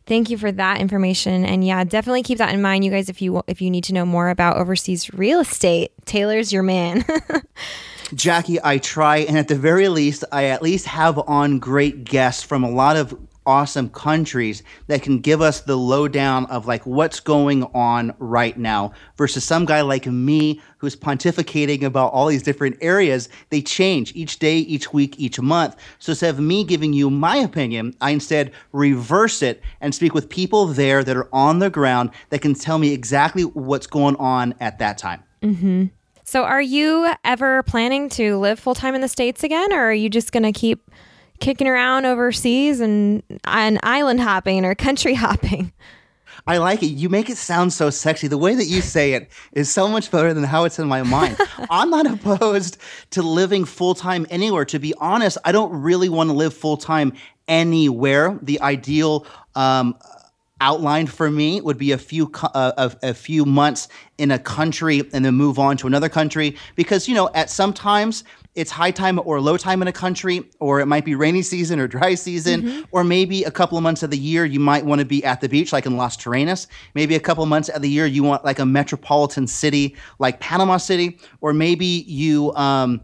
[0.06, 1.46] thank you for that information.
[1.46, 3.10] And yeah, definitely keep that in mind, you guys.
[3.10, 7.06] If you if you need to know more about overseas real estate, Taylor's your man.
[8.14, 12.44] Jackie, I try, and at the very least, I at least have on great guests
[12.44, 17.20] from a lot of awesome countries that can give us the lowdown of like what's
[17.20, 22.78] going on right now versus some guy like me who's pontificating about all these different
[22.82, 23.30] areas.
[23.50, 25.76] They change each day each week each month.
[26.00, 30.30] So instead of me giving you my opinion i instead reverse it and speak with
[30.30, 34.54] people there that are on the ground that can tell me exactly what's going on
[34.60, 35.24] at that time.
[35.42, 35.86] Mm-hmm.
[36.24, 40.08] so are you ever planning to live full-time in the states again or are you
[40.08, 40.92] just going to keep
[41.42, 45.74] kicking around overseas and and island hopping or country hopping.
[46.48, 46.88] I like it.
[46.88, 48.28] You make it sound so sexy.
[48.28, 51.04] The way that you say it is so much better than how it's in my
[51.04, 51.38] mind.
[51.70, 52.78] I'm not opposed
[53.12, 54.66] to living full time anywhere.
[54.66, 57.14] To be honest, I don't really want to live full time
[57.48, 58.40] anywhere.
[58.42, 59.96] The ideal um,
[60.62, 65.04] outlined for me would be a few uh, a, a, few months in a country
[65.12, 68.92] and then move on to another country because you know at some times it's high
[68.92, 72.16] time or low time in a country or it might be rainy season or dry
[72.16, 72.82] season mm-hmm.
[72.92, 75.40] or maybe a couple of months of the year you might want to be at
[75.40, 78.24] the beach like in Las Terrenas maybe a couple of months of the year you
[78.24, 83.00] want like a metropolitan city like Panama City or maybe you um,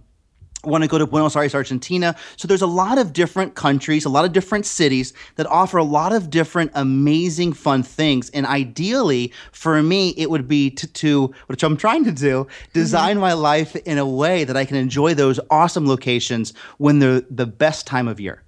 [0.64, 2.16] want to go to Buenos Aires, Argentina.
[2.36, 5.84] So there's a lot of different countries, a lot of different cities that offer a
[5.84, 8.30] lot of different amazing fun things.
[8.32, 13.12] And ideally, for me, it would be to, to which I'm trying to do, design
[13.12, 13.22] mm-hmm.
[13.22, 17.46] my life in a way that I can enjoy those awesome locations when they're the
[17.46, 18.42] best time of year.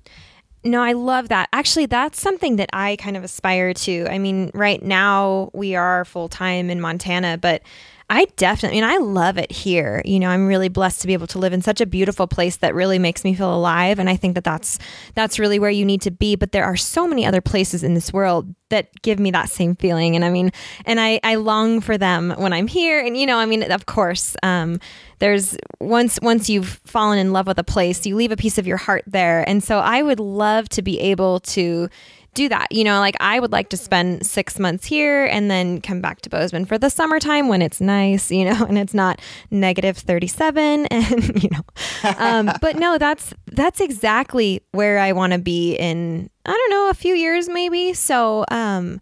[0.63, 1.47] No, I love that.
[1.53, 4.07] Actually, that's something that I kind of aspire to.
[4.09, 7.61] I mean, right now we are full time in Montana, but
[8.11, 10.01] I definitely, I and I love it here.
[10.03, 12.57] You know, I'm really blessed to be able to live in such a beautiful place
[12.57, 13.99] that really makes me feel alive.
[13.99, 14.79] And I think that that's
[15.13, 16.35] that's really where you need to be.
[16.35, 19.75] But there are so many other places in this world that give me that same
[19.75, 20.15] feeling.
[20.15, 20.51] And I mean,
[20.85, 22.99] and I I long for them when I'm here.
[22.99, 24.79] And you know, I mean, of course, um,
[25.19, 28.65] there's once once you've fallen in love with a place, you leave a piece of
[28.65, 29.47] your heart there.
[29.47, 31.89] And so I would love to be able to
[32.33, 32.71] do that.
[32.71, 36.21] You know, like I would like to spend six months here and then come back
[36.21, 39.19] to Bozeman for the summertime when it's nice, you know, and it's not
[39.51, 41.61] negative 37 and, you know,
[42.17, 46.89] um, but no, that's, that's exactly where I want to be in, I don't know,
[46.89, 47.93] a few years maybe.
[47.93, 49.01] So, um,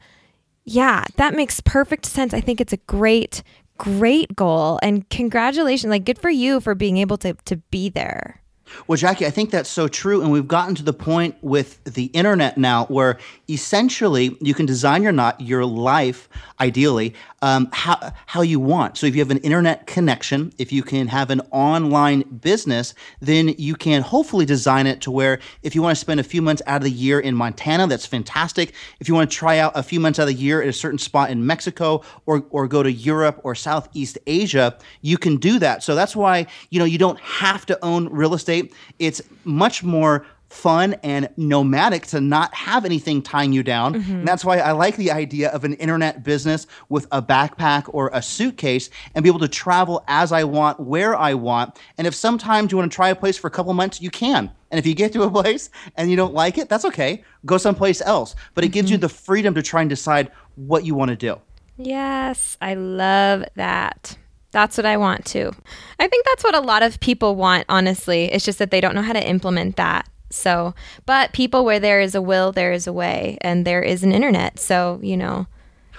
[0.65, 2.33] yeah, that makes perfect sense.
[2.33, 3.41] I think it's a great,
[3.77, 5.89] great goal and congratulations.
[5.89, 8.41] Like good for you for being able to, to be there.
[8.87, 10.21] Well, Jackie, I think that's so true.
[10.21, 13.17] And we've gotten to the point with the internet now where
[13.49, 18.97] essentially you can design your not your life ideally um, how, how you want.
[18.97, 23.49] So if you have an internet connection, if you can have an online business, then
[23.57, 26.61] you can hopefully design it to where if you want to spend a few months
[26.65, 28.73] out of the year in Montana, that's fantastic.
[28.99, 30.73] If you want to try out a few months out of the year at a
[30.73, 35.59] certain spot in Mexico or, or go to Europe or Southeast Asia, you can do
[35.59, 35.83] that.
[35.83, 38.56] So that's why, you know, you don't have to own real estate.
[38.99, 43.95] It's much more fun and nomadic to not have anything tying you down.
[43.95, 44.11] Mm-hmm.
[44.19, 48.09] And that's why I like the idea of an internet business with a backpack or
[48.13, 51.77] a suitcase and be able to travel as I want, where I want.
[51.97, 54.49] And if sometimes you want to try a place for a couple months, you can.
[54.71, 57.23] And if you get to a place and you don't like it, that's okay.
[57.45, 58.35] Go someplace else.
[58.53, 58.73] But it mm-hmm.
[58.73, 59.01] gives you mm-hmm.
[59.01, 61.39] the freedom to try and decide what you want to do.
[61.77, 64.17] Yes, I love that.
[64.57, 65.51] That's what I want too.
[65.99, 68.25] I think that's what a lot of people want, honestly.
[68.33, 70.09] It's just that they don't know how to implement that.
[70.31, 70.73] So,
[71.05, 74.11] but people where there is a will, there is a way, and there is an
[74.11, 74.57] internet.
[74.57, 75.45] So, you know.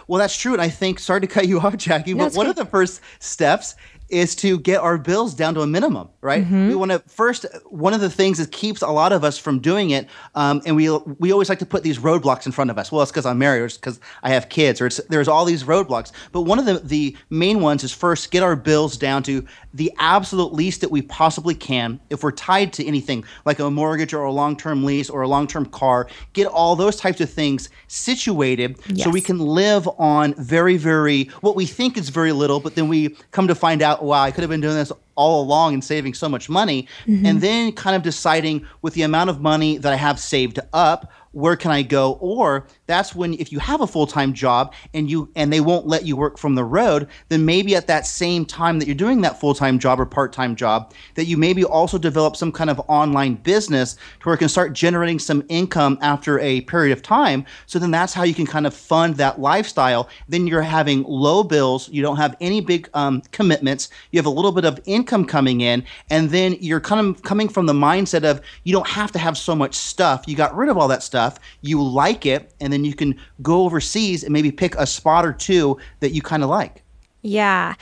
[0.09, 0.55] Well, that's true.
[0.55, 2.51] And I think, sorry to cut you off, Jackie, no, but one good.
[2.51, 3.77] of the first steps
[4.09, 6.43] is to get our bills down to a minimum, right?
[6.43, 6.69] Mm-hmm.
[6.69, 7.45] We want to first.
[7.67, 10.75] One of the things that keeps a lot of us from doing it, um, and
[10.77, 12.91] we we always like to put these roadblocks in front of us.
[12.91, 15.45] Well, it's because I'm married, or it's because I have kids, or it's there's all
[15.45, 16.13] these roadblocks.
[16.33, 19.45] But one of the the main ones is first get our bills down to
[19.75, 22.01] the absolute least that we possibly can.
[22.09, 25.29] If we're tied to anything like a mortgage or a long term lease or a
[25.29, 29.05] long term car, get all those types of things situated yes.
[29.05, 32.89] so we can live on very very what we think is very little, but then
[32.89, 35.85] we come to find out wow, I could have been doing this all along and
[35.85, 36.87] saving so much money.
[37.07, 37.27] Mm-hmm.
[37.27, 41.13] And then kind of deciding with the amount of money that I have saved up,
[41.39, 42.19] where can I go?
[42.21, 46.05] Or that's when if you have a full-time job and you and they won't let
[46.05, 49.39] you work from the road, then maybe at that same time that you're doing that
[49.39, 53.95] full-time job or part-time job, that you maybe also develop some kind of online business
[53.95, 57.45] to where it can start generating some income after a period of time.
[57.67, 60.09] So then that's how you can kind of fund that lifestyle.
[60.29, 64.31] Then you're having low bills, you don't have any big um, commitments, you have a
[64.31, 68.25] little bit of income coming in, and then you're kind of coming from the mindset
[68.25, 70.25] of you don't have to have so much stuff.
[70.27, 71.28] You got rid of all that stuff,
[71.63, 75.33] you like it, and then you can go overseas and maybe pick a spot or
[75.33, 76.85] two that you kind of like.
[77.23, 77.75] Yeah.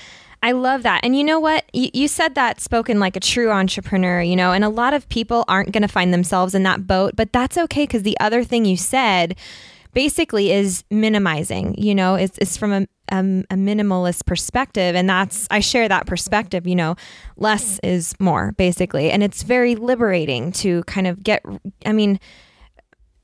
[0.43, 1.01] I love that.
[1.03, 1.65] And you know what?
[1.73, 5.09] You, you, said that spoken like a true entrepreneur, you know, and a lot of
[5.09, 8.45] people aren't going to find themselves in that boat, but that's okay because the other
[8.45, 9.37] thing you said
[9.93, 14.95] basically is minimizing, you know, it's, it's from a, a, a minimalist perspective.
[14.95, 16.97] And that's, I share that perspective, you know,
[17.37, 19.11] less is more basically.
[19.11, 21.43] And it's very liberating to kind of get,
[21.85, 22.21] I mean,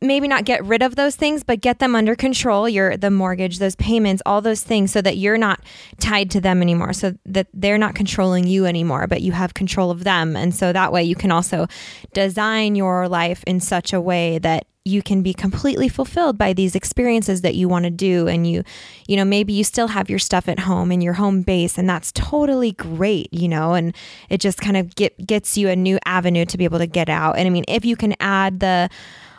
[0.02, 2.68] maybe not get rid of those things, but get them under control.
[2.68, 5.60] Your the mortgage, those payments, all those things, so that you're not
[5.98, 6.92] tied to them anymore.
[6.92, 10.36] So that they're not controlling you anymore, but you have control of them.
[10.36, 11.66] And so that way you can also
[12.12, 16.74] design your life in such a way that you can be completely fulfilled by these
[16.74, 18.64] experiences that you want to do and you
[19.06, 21.88] you know maybe you still have your stuff at home in your home base and
[21.88, 23.94] that's totally great you know and
[24.28, 27.08] it just kind of get gets you a new avenue to be able to get
[27.08, 28.88] out and i mean if you can add the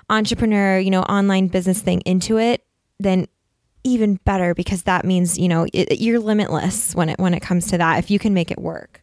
[0.09, 2.65] entrepreneur, you know, online business thing into it,
[2.99, 3.27] then
[3.83, 7.67] even better because that means you know it, you're limitless when it when it comes
[7.67, 9.01] to that if you can make it work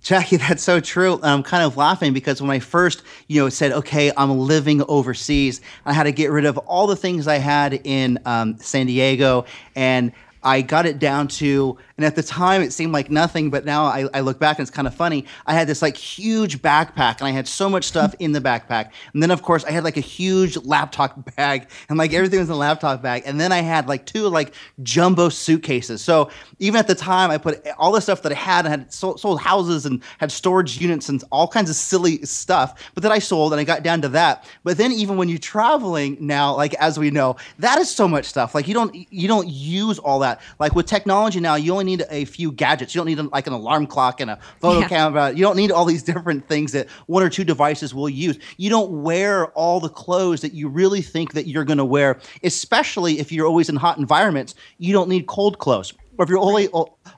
[0.00, 1.18] Jackie, that's so true.
[1.22, 5.60] I'm kind of laughing because when I first, you know, said, okay, I'm living overseas,
[5.84, 9.44] I had to get rid of all the things I had in um, San Diego
[9.74, 10.12] and
[10.42, 13.84] I got it down to, and at the time it seemed like nothing, but now
[13.84, 15.24] I, I, look back and it's kind of funny.
[15.46, 18.90] I had this like huge backpack and I had so much stuff in the backpack.
[19.12, 22.48] And then, of course, I had like a huge laptop bag and like everything was
[22.48, 23.22] in the laptop bag.
[23.26, 26.02] And then I had like two like jumbo suitcases.
[26.02, 26.30] So
[26.60, 29.18] even at the time, I put all the stuff that I had, I had sold,
[29.18, 33.18] sold houses and had storage units and all kinds of silly stuff, but that I
[33.18, 34.44] sold and I got down to that.
[34.62, 38.26] But then even when you're traveling now, like as we know, that is so much
[38.26, 38.54] stuff.
[38.54, 40.40] Like you don't, you don't use all that that.
[40.58, 42.94] Like with technology now, you only need a few gadgets.
[42.94, 44.88] You don't need like an alarm clock and a photo yeah.
[44.88, 45.30] camera.
[45.30, 48.38] You don't need all these different things that one or two devices will use.
[48.56, 52.20] You don't wear all the clothes that you really think that you're going to wear,
[52.42, 54.54] especially if you're always in hot environments.
[54.78, 55.92] You don't need cold clothes.
[56.18, 56.68] Or if you're only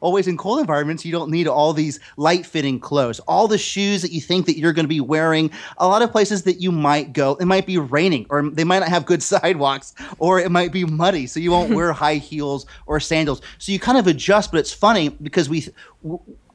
[0.01, 3.19] always in cold environments, you don't need all these light fitting clothes.
[3.21, 6.13] All the shoes that you think that you're going to be wearing, a lot of
[6.13, 9.23] places that you might go, it might be raining or they might not have good
[9.31, 11.27] sidewalks or it might be muddy.
[11.27, 13.41] So you won't wear high heels or sandals.
[13.59, 15.67] So you kind of adjust, but it's funny because we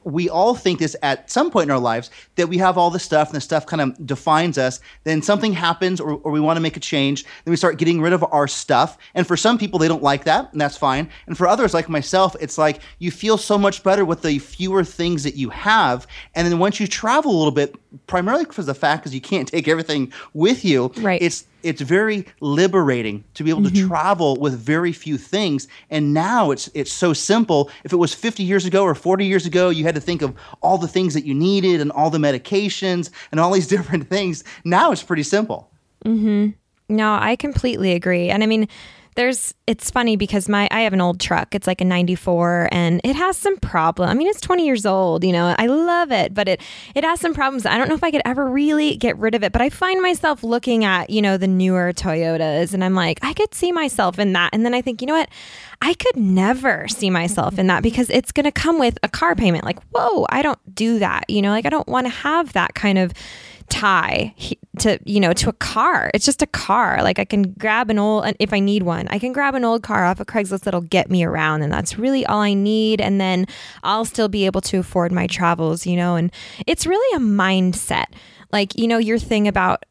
[0.06, 2.98] we all think this at some point in our lives that we have all the
[2.98, 4.78] stuff and the stuff kind of defines us.
[5.02, 7.24] Then something happens or, or we want to make a change.
[7.24, 8.98] Then we start getting rid of our stuff.
[9.14, 11.10] And for some people, they don't like that, and that's fine.
[11.26, 14.84] And for others, like myself, it's like you feel so much better with the fewer
[14.84, 16.06] things that you have.
[16.36, 17.74] And then once you travel a little bit,
[18.06, 21.20] primarily because the fact is you can't take everything with you, right.
[21.20, 23.74] it's it's very liberating to be able mm-hmm.
[23.74, 25.66] to travel with very few things.
[25.90, 27.70] And now it's it's so simple.
[27.84, 30.34] If it was 50 years ago or 40 years ago, you had to think of
[30.60, 34.44] all the things that you needed and all the medications and all these different things.
[34.64, 35.70] Now it's pretty simple.
[36.04, 36.50] Mm-hmm.
[36.88, 38.30] No, I completely agree.
[38.30, 38.68] And I mean,
[39.16, 41.54] there's it's funny because my I have an old truck.
[41.54, 44.08] It's like a 94 and it has some problem.
[44.08, 45.54] I mean, it's 20 years old, you know.
[45.58, 46.60] I love it, but it
[46.94, 47.66] it has some problems.
[47.66, 50.00] I don't know if I could ever really get rid of it, but I find
[50.00, 54.18] myself looking at, you know, the newer Toyotas and I'm like, I could see myself
[54.18, 54.50] in that.
[54.52, 55.30] And then I think, you know what?
[55.82, 59.34] I could never see myself in that because it's going to come with a car
[59.34, 59.64] payment.
[59.64, 61.28] Like, whoa, I don't do that.
[61.28, 63.12] You know, like I don't want to have that kind of
[63.68, 64.34] tie
[64.78, 66.10] to you know to a car.
[66.14, 67.02] It's just a car.
[67.02, 69.82] Like i can grab an old if i need one i can grab an old
[69.82, 73.20] car off of craigslist that'll get me around and that's really all i need and
[73.20, 73.46] then
[73.82, 76.32] i'll still be able to afford my travels you know and
[76.66, 78.06] it's really a mindset.
[78.52, 79.84] Like you know your thing about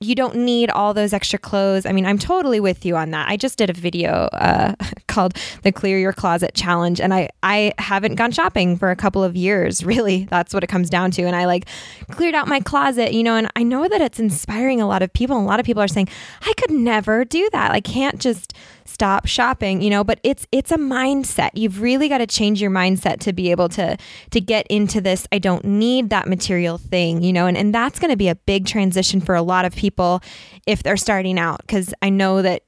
[0.00, 1.86] you don't need all those extra clothes.
[1.86, 3.28] I mean, I'm totally with you on that.
[3.30, 4.74] I just did a video uh,
[5.08, 9.24] called the Clear Your Closet Challenge, and I I haven't gone shopping for a couple
[9.24, 9.84] of years.
[9.96, 11.22] Really, that's what it comes down to.
[11.22, 11.66] And I like
[12.10, 13.36] cleared out my closet, you know.
[13.36, 15.36] And I know that it's inspiring a lot of people.
[15.36, 16.08] And a lot of people are saying,
[16.42, 17.70] I could never do that.
[17.70, 18.52] I can't just
[18.96, 21.50] stop shopping, you know, but it's it's a mindset.
[21.52, 23.98] You've really got to change your mindset to be able to
[24.30, 27.98] to get into this I don't need that material thing, you know, and and that's
[27.98, 30.22] going to be a big transition for a lot of people
[30.66, 32.62] if they're starting out cuz I know that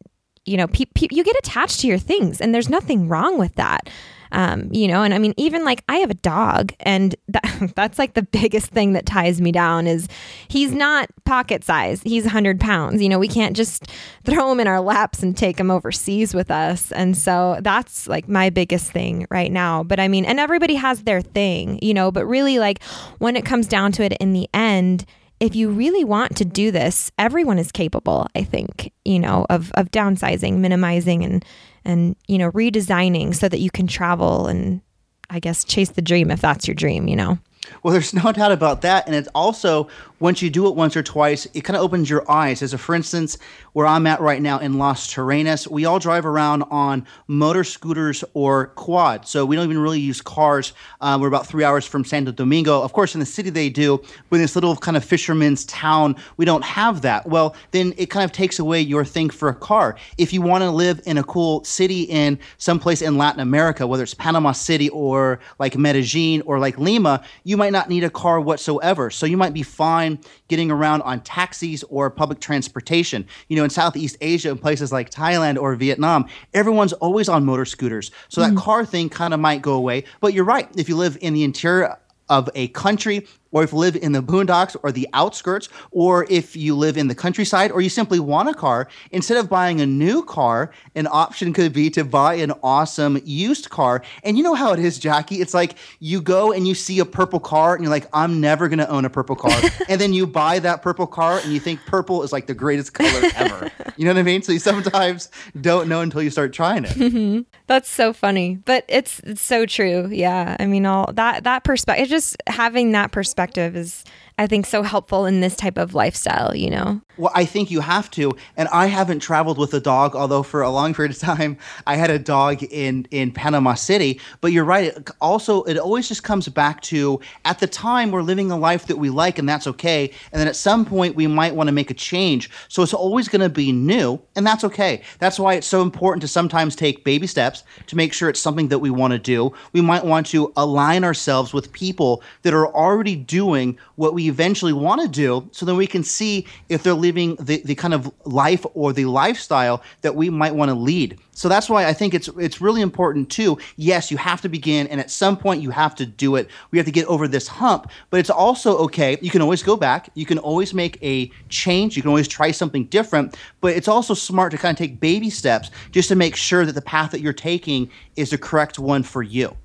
[0.49, 3.55] you know, pe- pe- you get attached to your things and there's nothing wrong with
[3.57, 3.89] that.
[4.33, 7.99] Um, you know, and I mean, even like I have a dog, and that, that's
[7.99, 10.09] like the biggest thing that ties me down is
[10.49, 12.03] he's not pocket size.
[12.03, 13.03] He's 100 pounds.
[13.03, 13.87] You know, we can't just
[14.25, 16.93] throw him in our laps and take him overseas with us.
[16.93, 19.83] And so that's like my biggest thing right now.
[19.83, 22.83] But I mean, and everybody has their thing, you know, but really, like
[23.19, 25.05] when it comes down to it in the end,
[25.41, 29.71] if you really want to do this, everyone is capable, I think, you know, of,
[29.73, 31.45] of downsizing, minimizing and
[31.85, 34.83] and you know redesigning so that you can travel and
[35.31, 37.39] I guess chase the dream if that's your dream, you know.
[37.83, 39.07] Well, there's no doubt about that.
[39.07, 39.89] And it's also,
[40.21, 42.63] once you do it once or twice, it kind of opens your eyes.
[42.63, 43.39] As a, for instance,
[43.73, 48.25] where I'm at right now in Las Terrenas, we all drive around on motor scooters
[48.35, 49.31] or quads.
[49.31, 50.73] So we don't even really use cars.
[51.01, 52.83] Uh, we're about three hours from Santo Domingo.
[52.83, 56.17] Of course, in the city they do, but in this little kind of fisherman's town,
[56.37, 57.27] we don't have that.
[57.27, 59.97] Well, then it kind of takes away your thing for a car.
[60.17, 64.03] If you want to live in a cool city in someplace in Latin America, whether
[64.03, 68.41] it's Panama City or like Medellin or like Lima, you might not need a car
[68.41, 69.11] whatsoever.
[69.11, 70.08] So you might be fine
[70.49, 73.27] getting around on taxis or public transportation.
[73.49, 77.65] You know, in Southeast Asia, in places like Thailand or Vietnam, everyone's always on motor
[77.65, 78.11] scooters.
[78.29, 78.49] So mm.
[78.49, 80.05] that car thing kind of might go away.
[80.21, 80.69] But you're right.
[80.77, 81.97] If you live in the interior
[82.29, 86.57] of a country or if you live in the boondocks or the outskirts, or if
[86.57, 89.87] you live in the countryside, or you simply want a car, instead of buying a
[89.87, 94.03] new car, an option could be to buy an awesome used car.
[94.23, 95.41] And you know how it is, Jackie?
[95.41, 98.69] It's like you go and you see a purple car and you're like, I'm never
[98.69, 99.59] going to own a purple car.
[99.89, 102.95] and then you buy that purple car and you think purple is like the greatest
[102.95, 103.71] color ever.
[103.97, 104.43] You know what I mean?
[104.43, 105.31] So you sometimes
[105.61, 106.91] don't know until you start trying it.
[106.91, 107.41] Mm-hmm.
[107.67, 110.09] That's so funny, but it's, it's so true.
[110.11, 110.57] Yeah.
[110.59, 113.38] I mean, all that, that perspective, just having that perspective
[113.77, 114.05] is
[114.39, 117.01] I think so helpful in this type of lifestyle, you know?
[117.19, 118.33] Well, I think you have to.
[118.57, 121.97] And I haven't traveled with a dog, although for a long period of time I
[121.97, 124.21] had a dog in in Panama City.
[124.41, 124.97] But you're right.
[124.97, 128.87] It also, it always just comes back to at the time we're living a life
[128.87, 130.11] that we like, and that's okay.
[130.33, 132.51] And then at some point we might want to make a change.
[132.69, 135.03] So it's always going to be new, and that's okay.
[135.19, 138.69] That's why it's so important to sometimes take baby steps to make sure it's something
[138.69, 139.53] that we want to do.
[139.73, 144.73] We might want to align ourselves with people that are already doing what we eventually
[144.73, 148.13] want to do so then we can see if they're living the, the kind of
[148.27, 151.19] life or the lifestyle that we might want to lead.
[151.33, 153.57] So that's why I think it's it's really important too.
[153.77, 156.51] Yes, you have to begin and at some point you have to do it.
[156.71, 159.17] We have to get over this hump, but it's also okay.
[159.23, 160.11] You can always go back.
[160.15, 161.97] You can always make a change.
[161.97, 165.31] You can always try something different, but it's also smart to kind of take baby
[165.31, 169.03] steps just to make sure that the path that you're taking is the correct one
[169.03, 169.57] for you.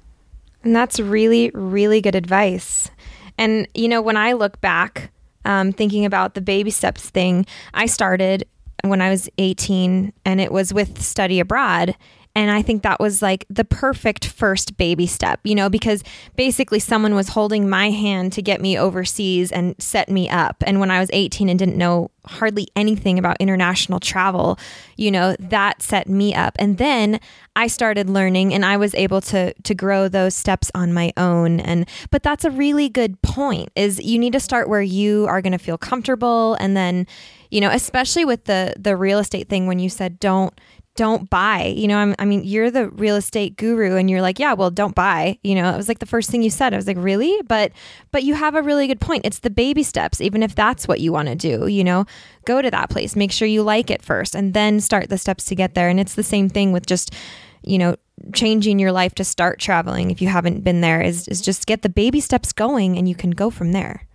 [0.63, 2.89] And that's really really good advice.
[3.37, 5.11] And, you know, when I look back,
[5.45, 8.47] um, thinking about the baby steps thing, I started
[8.83, 11.95] when I was 18 and it was with study abroad.
[12.35, 16.03] And I think that was like the perfect first baby step, you know, because
[16.35, 20.63] basically someone was holding my hand to get me overseas and set me up.
[20.65, 24.57] And when I was 18 and didn't know hardly anything about international travel,
[24.97, 26.55] you know, that set me up.
[26.57, 27.19] And then
[27.55, 31.59] I started learning and I was able to to grow those steps on my own.
[31.59, 35.41] And but that's a really good point is you need to start where you are
[35.41, 37.05] going to feel comfortable and then,
[37.51, 40.59] you know, especially with the the real estate thing when you said don't
[40.95, 41.73] don't buy.
[41.75, 44.69] You know, I'm, i mean, you're the real estate guru and you're like, yeah, well,
[44.69, 45.39] don't buy.
[45.43, 46.73] You know, it was like the first thing you said.
[46.73, 47.39] I was like, really?
[47.47, 47.71] But,
[48.11, 49.25] but you have a really good point.
[49.25, 52.05] It's the baby steps, even if that's what you want to do, you know,
[52.45, 55.45] go to that place, make sure you like it first and then start the steps
[55.45, 55.89] to get there.
[55.89, 57.13] And it's the same thing with just,
[57.63, 57.95] you know,
[58.33, 61.81] changing your life to start traveling if you haven't been there is, is just get
[61.81, 64.05] the baby steps going and you can go from there.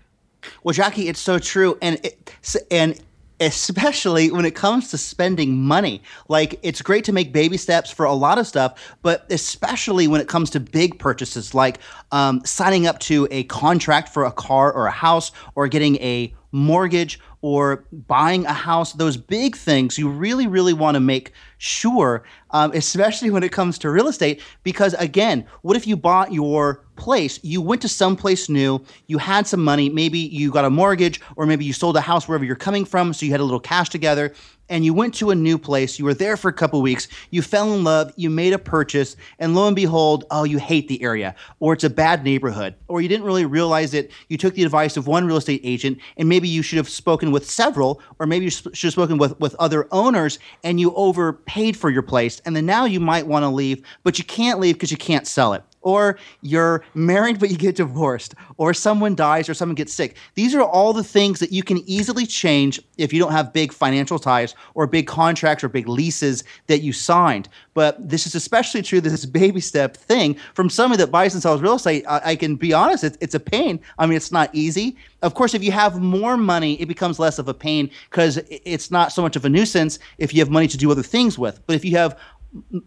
[0.62, 2.32] Well, Jackie, it's so true, and it,
[2.70, 3.00] and
[3.40, 6.02] especially when it comes to spending money.
[6.28, 10.20] Like, it's great to make baby steps for a lot of stuff, but especially when
[10.20, 11.78] it comes to big purchases like
[12.12, 16.32] um, signing up to a contract for a car or a house or getting a
[16.52, 22.24] mortgage or buying a house, those big things, you really, really want to make sure,
[22.50, 26.84] um, especially when it comes to real estate, because again, what if you bought your
[26.96, 30.70] place, you went to some place new, you had some money, maybe you got a
[30.70, 33.44] mortgage, or maybe you sold a house wherever you're coming from, so you had a
[33.44, 34.34] little cash together,
[34.68, 37.42] and you went to a new place, you were there for a couple weeks, you
[37.42, 41.02] fell in love, you made a purchase, and lo and behold, oh, you hate the
[41.02, 44.10] area, or it's a bad neighborhood, or you didn't really realize it.
[44.28, 47.30] You took the advice of one real estate agent, and maybe you should have spoken
[47.30, 51.76] with several, or maybe you should have spoken with, with other owners, and you overpaid
[51.76, 54.74] for your place, and then now you might want to leave, but you can't leave
[54.76, 59.48] because you can't sell it or you're married but you get divorced, or someone dies
[59.48, 60.16] or someone gets sick.
[60.34, 63.72] These are all the things that you can easily change if you don't have big
[63.72, 67.48] financial ties or big contracts or big leases that you signed.
[67.72, 70.36] But this is especially true, this baby step thing.
[70.54, 73.40] From someone that buys and sells real estate, I, I can be honest, it's a
[73.40, 73.80] pain.
[73.98, 74.96] I mean, it's not easy.
[75.22, 78.90] Of course, if you have more money, it becomes less of a pain because it's
[78.90, 81.60] not so much of a nuisance if you have money to do other things with.
[81.66, 82.18] But if you have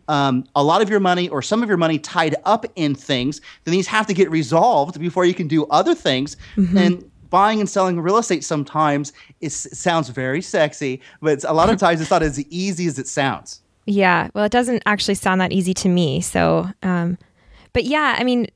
[0.07, 3.41] um, a lot of your money or some of your money tied up in things,
[3.63, 6.37] then these have to get resolved before you can do other things.
[6.55, 6.77] Mm-hmm.
[6.77, 11.79] And buying and selling real estate sometimes it sounds very sexy, but a lot of
[11.79, 13.61] times it's not as easy as it sounds.
[13.85, 16.21] Yeah, well, it doesn't actually sound that easy to me.
[16.21, 17.17] So, um,
[17.73, 18.47] but yeah, I mean,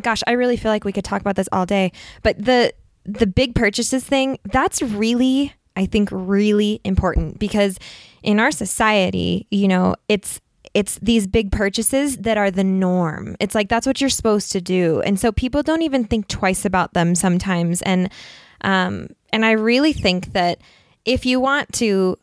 [0.00, 1.90] gosh, I really feel like we could talk about this all day.
[2.22, 2.72] But the
[3.04, 7.78] the big purchases thing, that's really, I think, really important because
[8.22, 10.40] in our society, you know, it's
[10.72, 13.36] it's these big purchases that are the norm.
[13.40, 15.00] It's like that's what you're supposed to do.
[15.00, 18.10] And so people don't even think twice about them sometimes and
[18.62, 20.60] um and I really think that
[21.04, 22.16] if you want to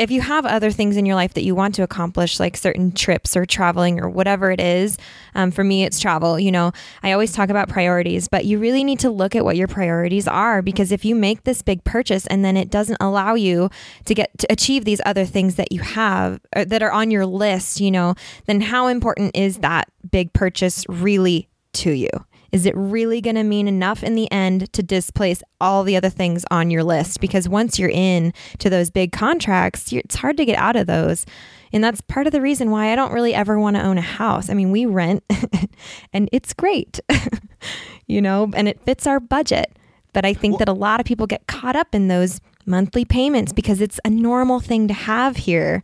[0.00, 2.90] if you have other things in your life that you want to accomplish, like certain
[2.90, 4.96] trips or traveling or whatever it is,
[5.34, 6.40] um, for me, it's travel.
[6.40, 6.72] You know,
[7.02, 10.26] I always talk about priorities, but you really need to look at what your priorities
[10.26, 13.68] are because if you make this big purchase and then it doesn't allow you
[14.06, 17.26] to get to achieve these other things that you have uh, that are on your
[17.26, 18.14] list, you know,
[18.46, 22.08] then how important is that big purchase really to you?
[22.52, 26.10] Is it really going to mean enough in the end to displace all the other
[26.10, 27.20] things on your list?
[27.20, 31.26] Because once you're in to those big contracts, it's hard to get out of those.
[31.72, 34.02] And that's part of the reason why I don't really ever want to own a
[34.02, 34.50] house.
[34.50, 35.22] I mean, we rent
[36.12, 37.00] and it's great,
[38.06, 39.72] you know, and it fits our budget.
[40.12, 43.04] But I think well, that a lot of people get caught up in those monthly
[43.04, 45.82] payments because it's a normal thing to have here.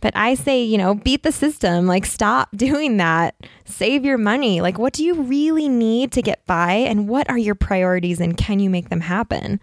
[0.00, 1.86] But I say, you know, beat the system.
[1.86, 3.34] Like, stop doing that.
[3.64, 4.60] Save your money.
[4.60, 6.72] Like, what do you really need to get by?
[6.72, 8.20] And what are your priorities?
[8.20, 9.60] And can you make them happen?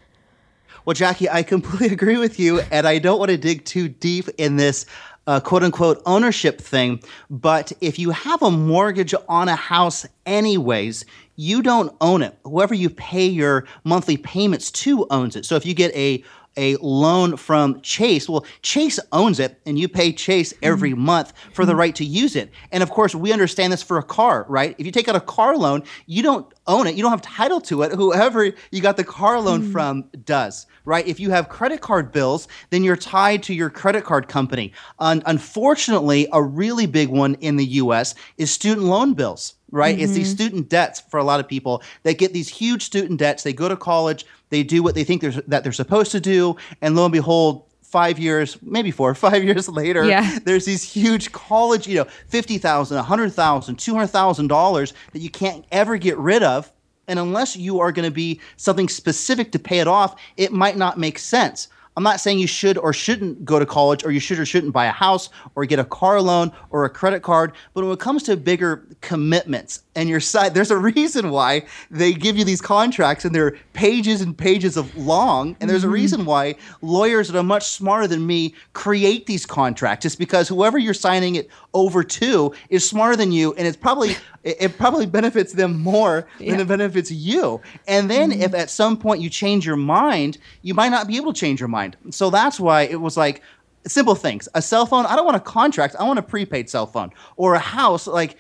[0.86, 2.62] Well, Jackie, I completely agree with you.
[2.72, 4.86] And I don't want to dig too deep in this
[5.28, 7.02] uh, quote unquote ownership thing.
[7.30, 11.06] But if you have a mortgage on a house, anyways,
[11.36, 12.38] you don't own it.
[12.44, 15.46] Whoever you pay your monthly payments to owns it.
[15.46, 16.24] So if you get a
[16.58, 18.30] a loan from Chase.
[18.30, 21.02] Well, Chase owns it, and you pay Chase every mm-hmm.
[21.02, 21.80] month for the mm-hmm.
[21.80, 22.52] right to use it.
[22.72, 24.76] And of course, we understand this for a car, right?
[24.78, 27.62] If you take out a car loan, you don't own it, you don't have title
[27.62, 27.92] to it.
[27.92, 29.72] Whoever you got the car loan mm.
[29.72, 31.06] from does, right?
[31.06, 34.74] If you have credit card bills, then you're tied to your credit card company.
[35.00, 39.96] Un- unfortunately, a really big one in the US is student loan bills right?
[39.96, 40.04] Mm-hmm.
[40.04, 40.36] It's these mm-hmm.
[40.36, 41.84] student debts for a lot of people.
[42.04, 43.44] They get these huge student debts.
[43.44, 46.56] They go to college, they do what they think they're, that they're supposed to do,
[46.82, 50.40] and lo and behold, five years, maybe four, five years later, yeah.
[50.46, 56.42] there's these huge college, you know, $50,000, $100,000, $200,000 that you can't ever get rid
[56.42, 56.72] of.
[57.08, 60.76] And unless you are going to be something specific to pay it off, it might
[60.76, 61.68] not make sense.
[61.98, 64.74] I'm not saying you should or shouldn't go to college or you should or shouldn't
[64.74, 67.54] buy a house or get a car loan or a credit card.
[67.74, 72.14] But when it comes to bigger commitments and your side, there's a reason why they
[72.14, 75.56] give you these contracts and they're pages and pages of long.
[75.60, 75.90] And there's mm-hmm.
[75.90, 80.06] a reason why lawyers that are much smarter than me create these contracts.
[80.06, 83.54] It's because whoever you're signing it over to is smarter than you.
[83.54, 86.52] And it's probably it, probably benefits them more yeah.
[86.52, 87.62] than it benefits you.
[87.88, 88.42] And then mm-hmm.
[88.42, 91.60] if at some point you change your mind, you might not be able to change
[91.60, 91.98] your mind.
[92.12, 93.42] So that's why it was like
[93.88, 94.50] simple things.
[94.56, 95.96] A cell phone, I don't want a contract.
[96.00, 97.12] I want a prepaid cell phone.
[97.38, 98.38] Or a house, like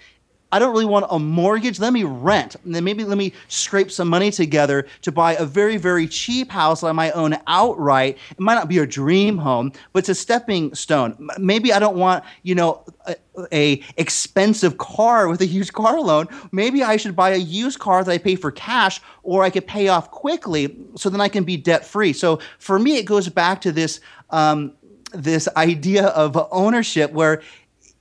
[0.55, 1.81] I don't really want a mortgage.
[1.81, 2.55] Let me rent.
[2.63, 6.49] And then maybe let me scrape some money together to buy a very, very cheap
[6.49, 8.17] house that I might own outright.
[8.31, 11.29] It might not be a dream home, but it's a stepping stone.
[11.37, 13.17] Maybe I don't want, you know, a,
[13.51, 16.29] a expensive car with a huge car loan.
[16.53, 19.67] Maybe I should buy a used car that I pay for cash or I could
[19.67, 22.13] pay off quickly so then I can be debt free.
[22.13, 23.99] So for me, it goes back to this
[24.29, 24.71] um,
[25.11, 27.41] this idea of ownership where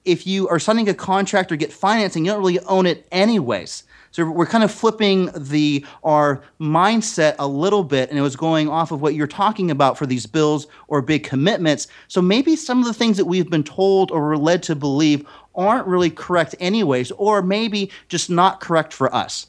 [0.04, 3.84] if you are signing a contract or get financing, you don't really own it anyways.
[4.10, 8.68] So we're kind of flipping the our mindset a little bit, and it was going
[8.68, 11.88] off of what you're talking about for these bills or big commitments.
[12.06, 15.26] So maybe some of the things that we've been told or we're led to believe
[15.56, 19.48] aren't really correct anyways, or maybe just not correct for us.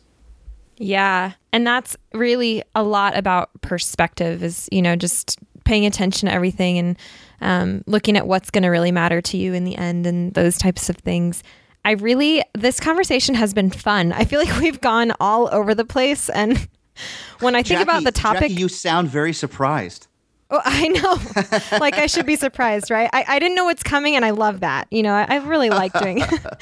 [0.78, 1.34] Yeah.
[1.53, 6.78] And that's really a lot about perspective is, you know, just paying attention to everything
[6.78, 6.97] and
[7.41, 10.57] um, looking at what's going to really matter to you in the end and those
[10.57, 11.43] types of things.
[11.84, 14.13] I really, this conversation has been fun.
[14.13, 16.30] I feel like we've gone all over the place.
[16.30, 16.68] And
[17.39, 20.07] when I think Jackie, about the topic, Jackie, you sound very surprised.
[20.52, 21.80] Oh, I know.
[21.80, 23.10] like I should be surprised, right?
[23.12, 24.88] I, I didn't know what's coming and I love that.
[24.91, 26.30] You know, I, I really like doing it.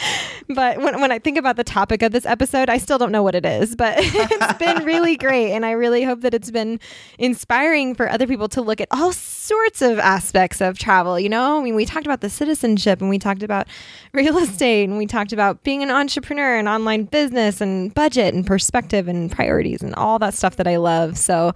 [0.49, 3.23] But when, when I think about the topic of this episode, I still don't know
[3.23, 3.75] what it is.
[3.77, 5.53] But it's been really great.
[5.53, 6.81] And I really hope that it's been
[7.17, 11.17] inspiring for other people to look at all sorts of aspects of travel.
[11.17, 13.67] You know, I mean, we talked about the citizenship and we talked about
[14.13, 18.45] real estate and we talked about being an entrepreneur and online business and budget and
[18.45, 21.17] perspective and priorities and all that stuff that I love.
[21.17, 21.53] So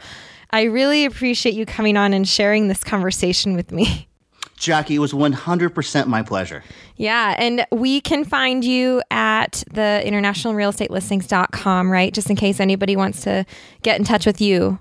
[0.51, 4.07] I really appreciate you coming on and sharing this conversation with me.
[4.57, 6.63] Jackie, it was 100% my pleasure.
[6.95, 7.35] Yeah.
[7.37, 12.11] And we can find you at the internationalrealestatelistings.com, right?
[12.11, 13.45] Just in case anybody wants to
[13.83, 14.79] get in touch with you.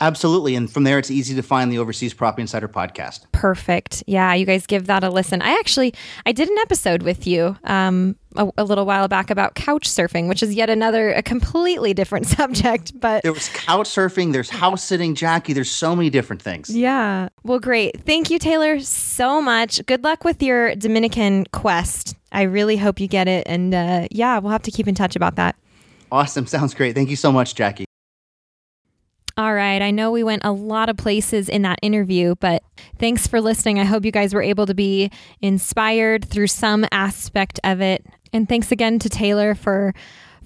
[0.00, 0.54] Absolutely.
[0.54, 3.30] And from there, it's easy to find the Overseas Property Insider podcast.
[3.32, 4.02] Perfect.
[4.06, 5.42] Yeah, you guys give that a listen.
[5.42, 9.54] I actually, I did an episode with you um, a, a, little while back about
[9.54, 12.98] couch surfing, which is yet another, a completely different subject.
[12.98, 16.74] But there was couch surfing, there's house sitting, Jackie, there's so many different things.
[16.74, 17.28] Yeah.
[17.42, 18.02] Well, great.
[18.02, 19.84] Thank you, Taylor, so much.
[19.86, 22.16] Good luck with your Dominican quest.
[22.32, 23.46] I really hope you get it.
[23.46, 25.56] And uh, yeah, we'll have to keep in touch about that.
[26.12, 26.46] Awesome.
[26.46, 26.94] Sounds great.
[26.94, 27.85] Thank you so much, Jackie.
[29.38, 29.82] All right.
[29.82, 32.62] I know we went a lot of places in that interview, but
[32.98, 33.78] thanks for listening.
[33.78, 35.10] I hope you guys were able to be
[35.42, 38.06] inspired through some aspect of it.
[38.32, 39.94] And thanks again to Taylor for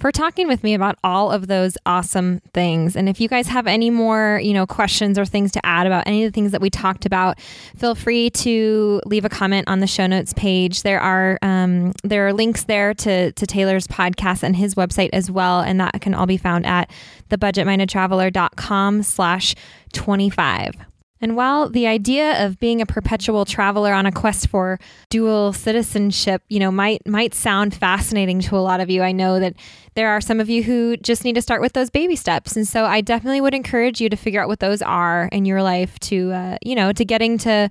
[0.01, 2.96] for talking with me about all of those awesome things.
[2.96, 6.05] And if you guys have any more, you know, questions or things to add about
[6.07, 7.38] any of the things that we talked about,
[7.76, 10.82] feel free to leave a comment on the show notes page.
[10.82, 15.30] There are um, there are links there to to Taylor's podcast and his website as
[15.30, 16.90] well, and that can all be found at
[17.28, 19.55] thebudgetmindedtraveler.com slash
[19.92, 20.74] 25.
[21.20, 24.80] And while the idea of being a perpetual traveler on a quest for
[25.11, 29.38] dual citizenship, you know, might might sound fascinating to a lot of you, I know
[29.38, 29.55] that
[29.95, 32.57] there are some of you who just need to start with those baby steps.
[32.57, 35.62] And so I definitely would encourage you to figure out what those are in your
[35.62, 37.68] life to uh, you know, to getting to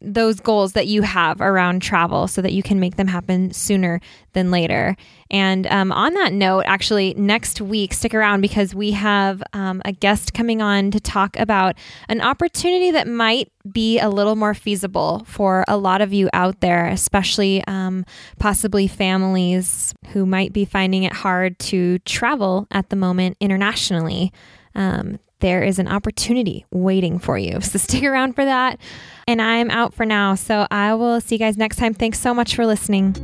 [0.00, 4.00] those goals that you have around travel so that you can make them happen sooner
[4.32, 4.96] than later.
[5.30, 9.92] And um, on that note, actually, next week, stick around because we have um, a
[9.92, 11.76] guest coming on to talk about
[12.08, 16.60] an opportunity that might be a little more feasible for a lot of you out
[16.60, 18.04] there, especially um,
[18.38, 24.32] possibly families who might be finding it hard to travel at the moment internationally.
[24.74, 27.60] Um, there is an opportunity waiting for you.
[27.70, 28.80] So stick around for that.
[29.28, 30.34] And I'm out for now.
[30.34, 31.94] So I will see you guys next time.
[31.94, 33.14] Thanks so much for listening.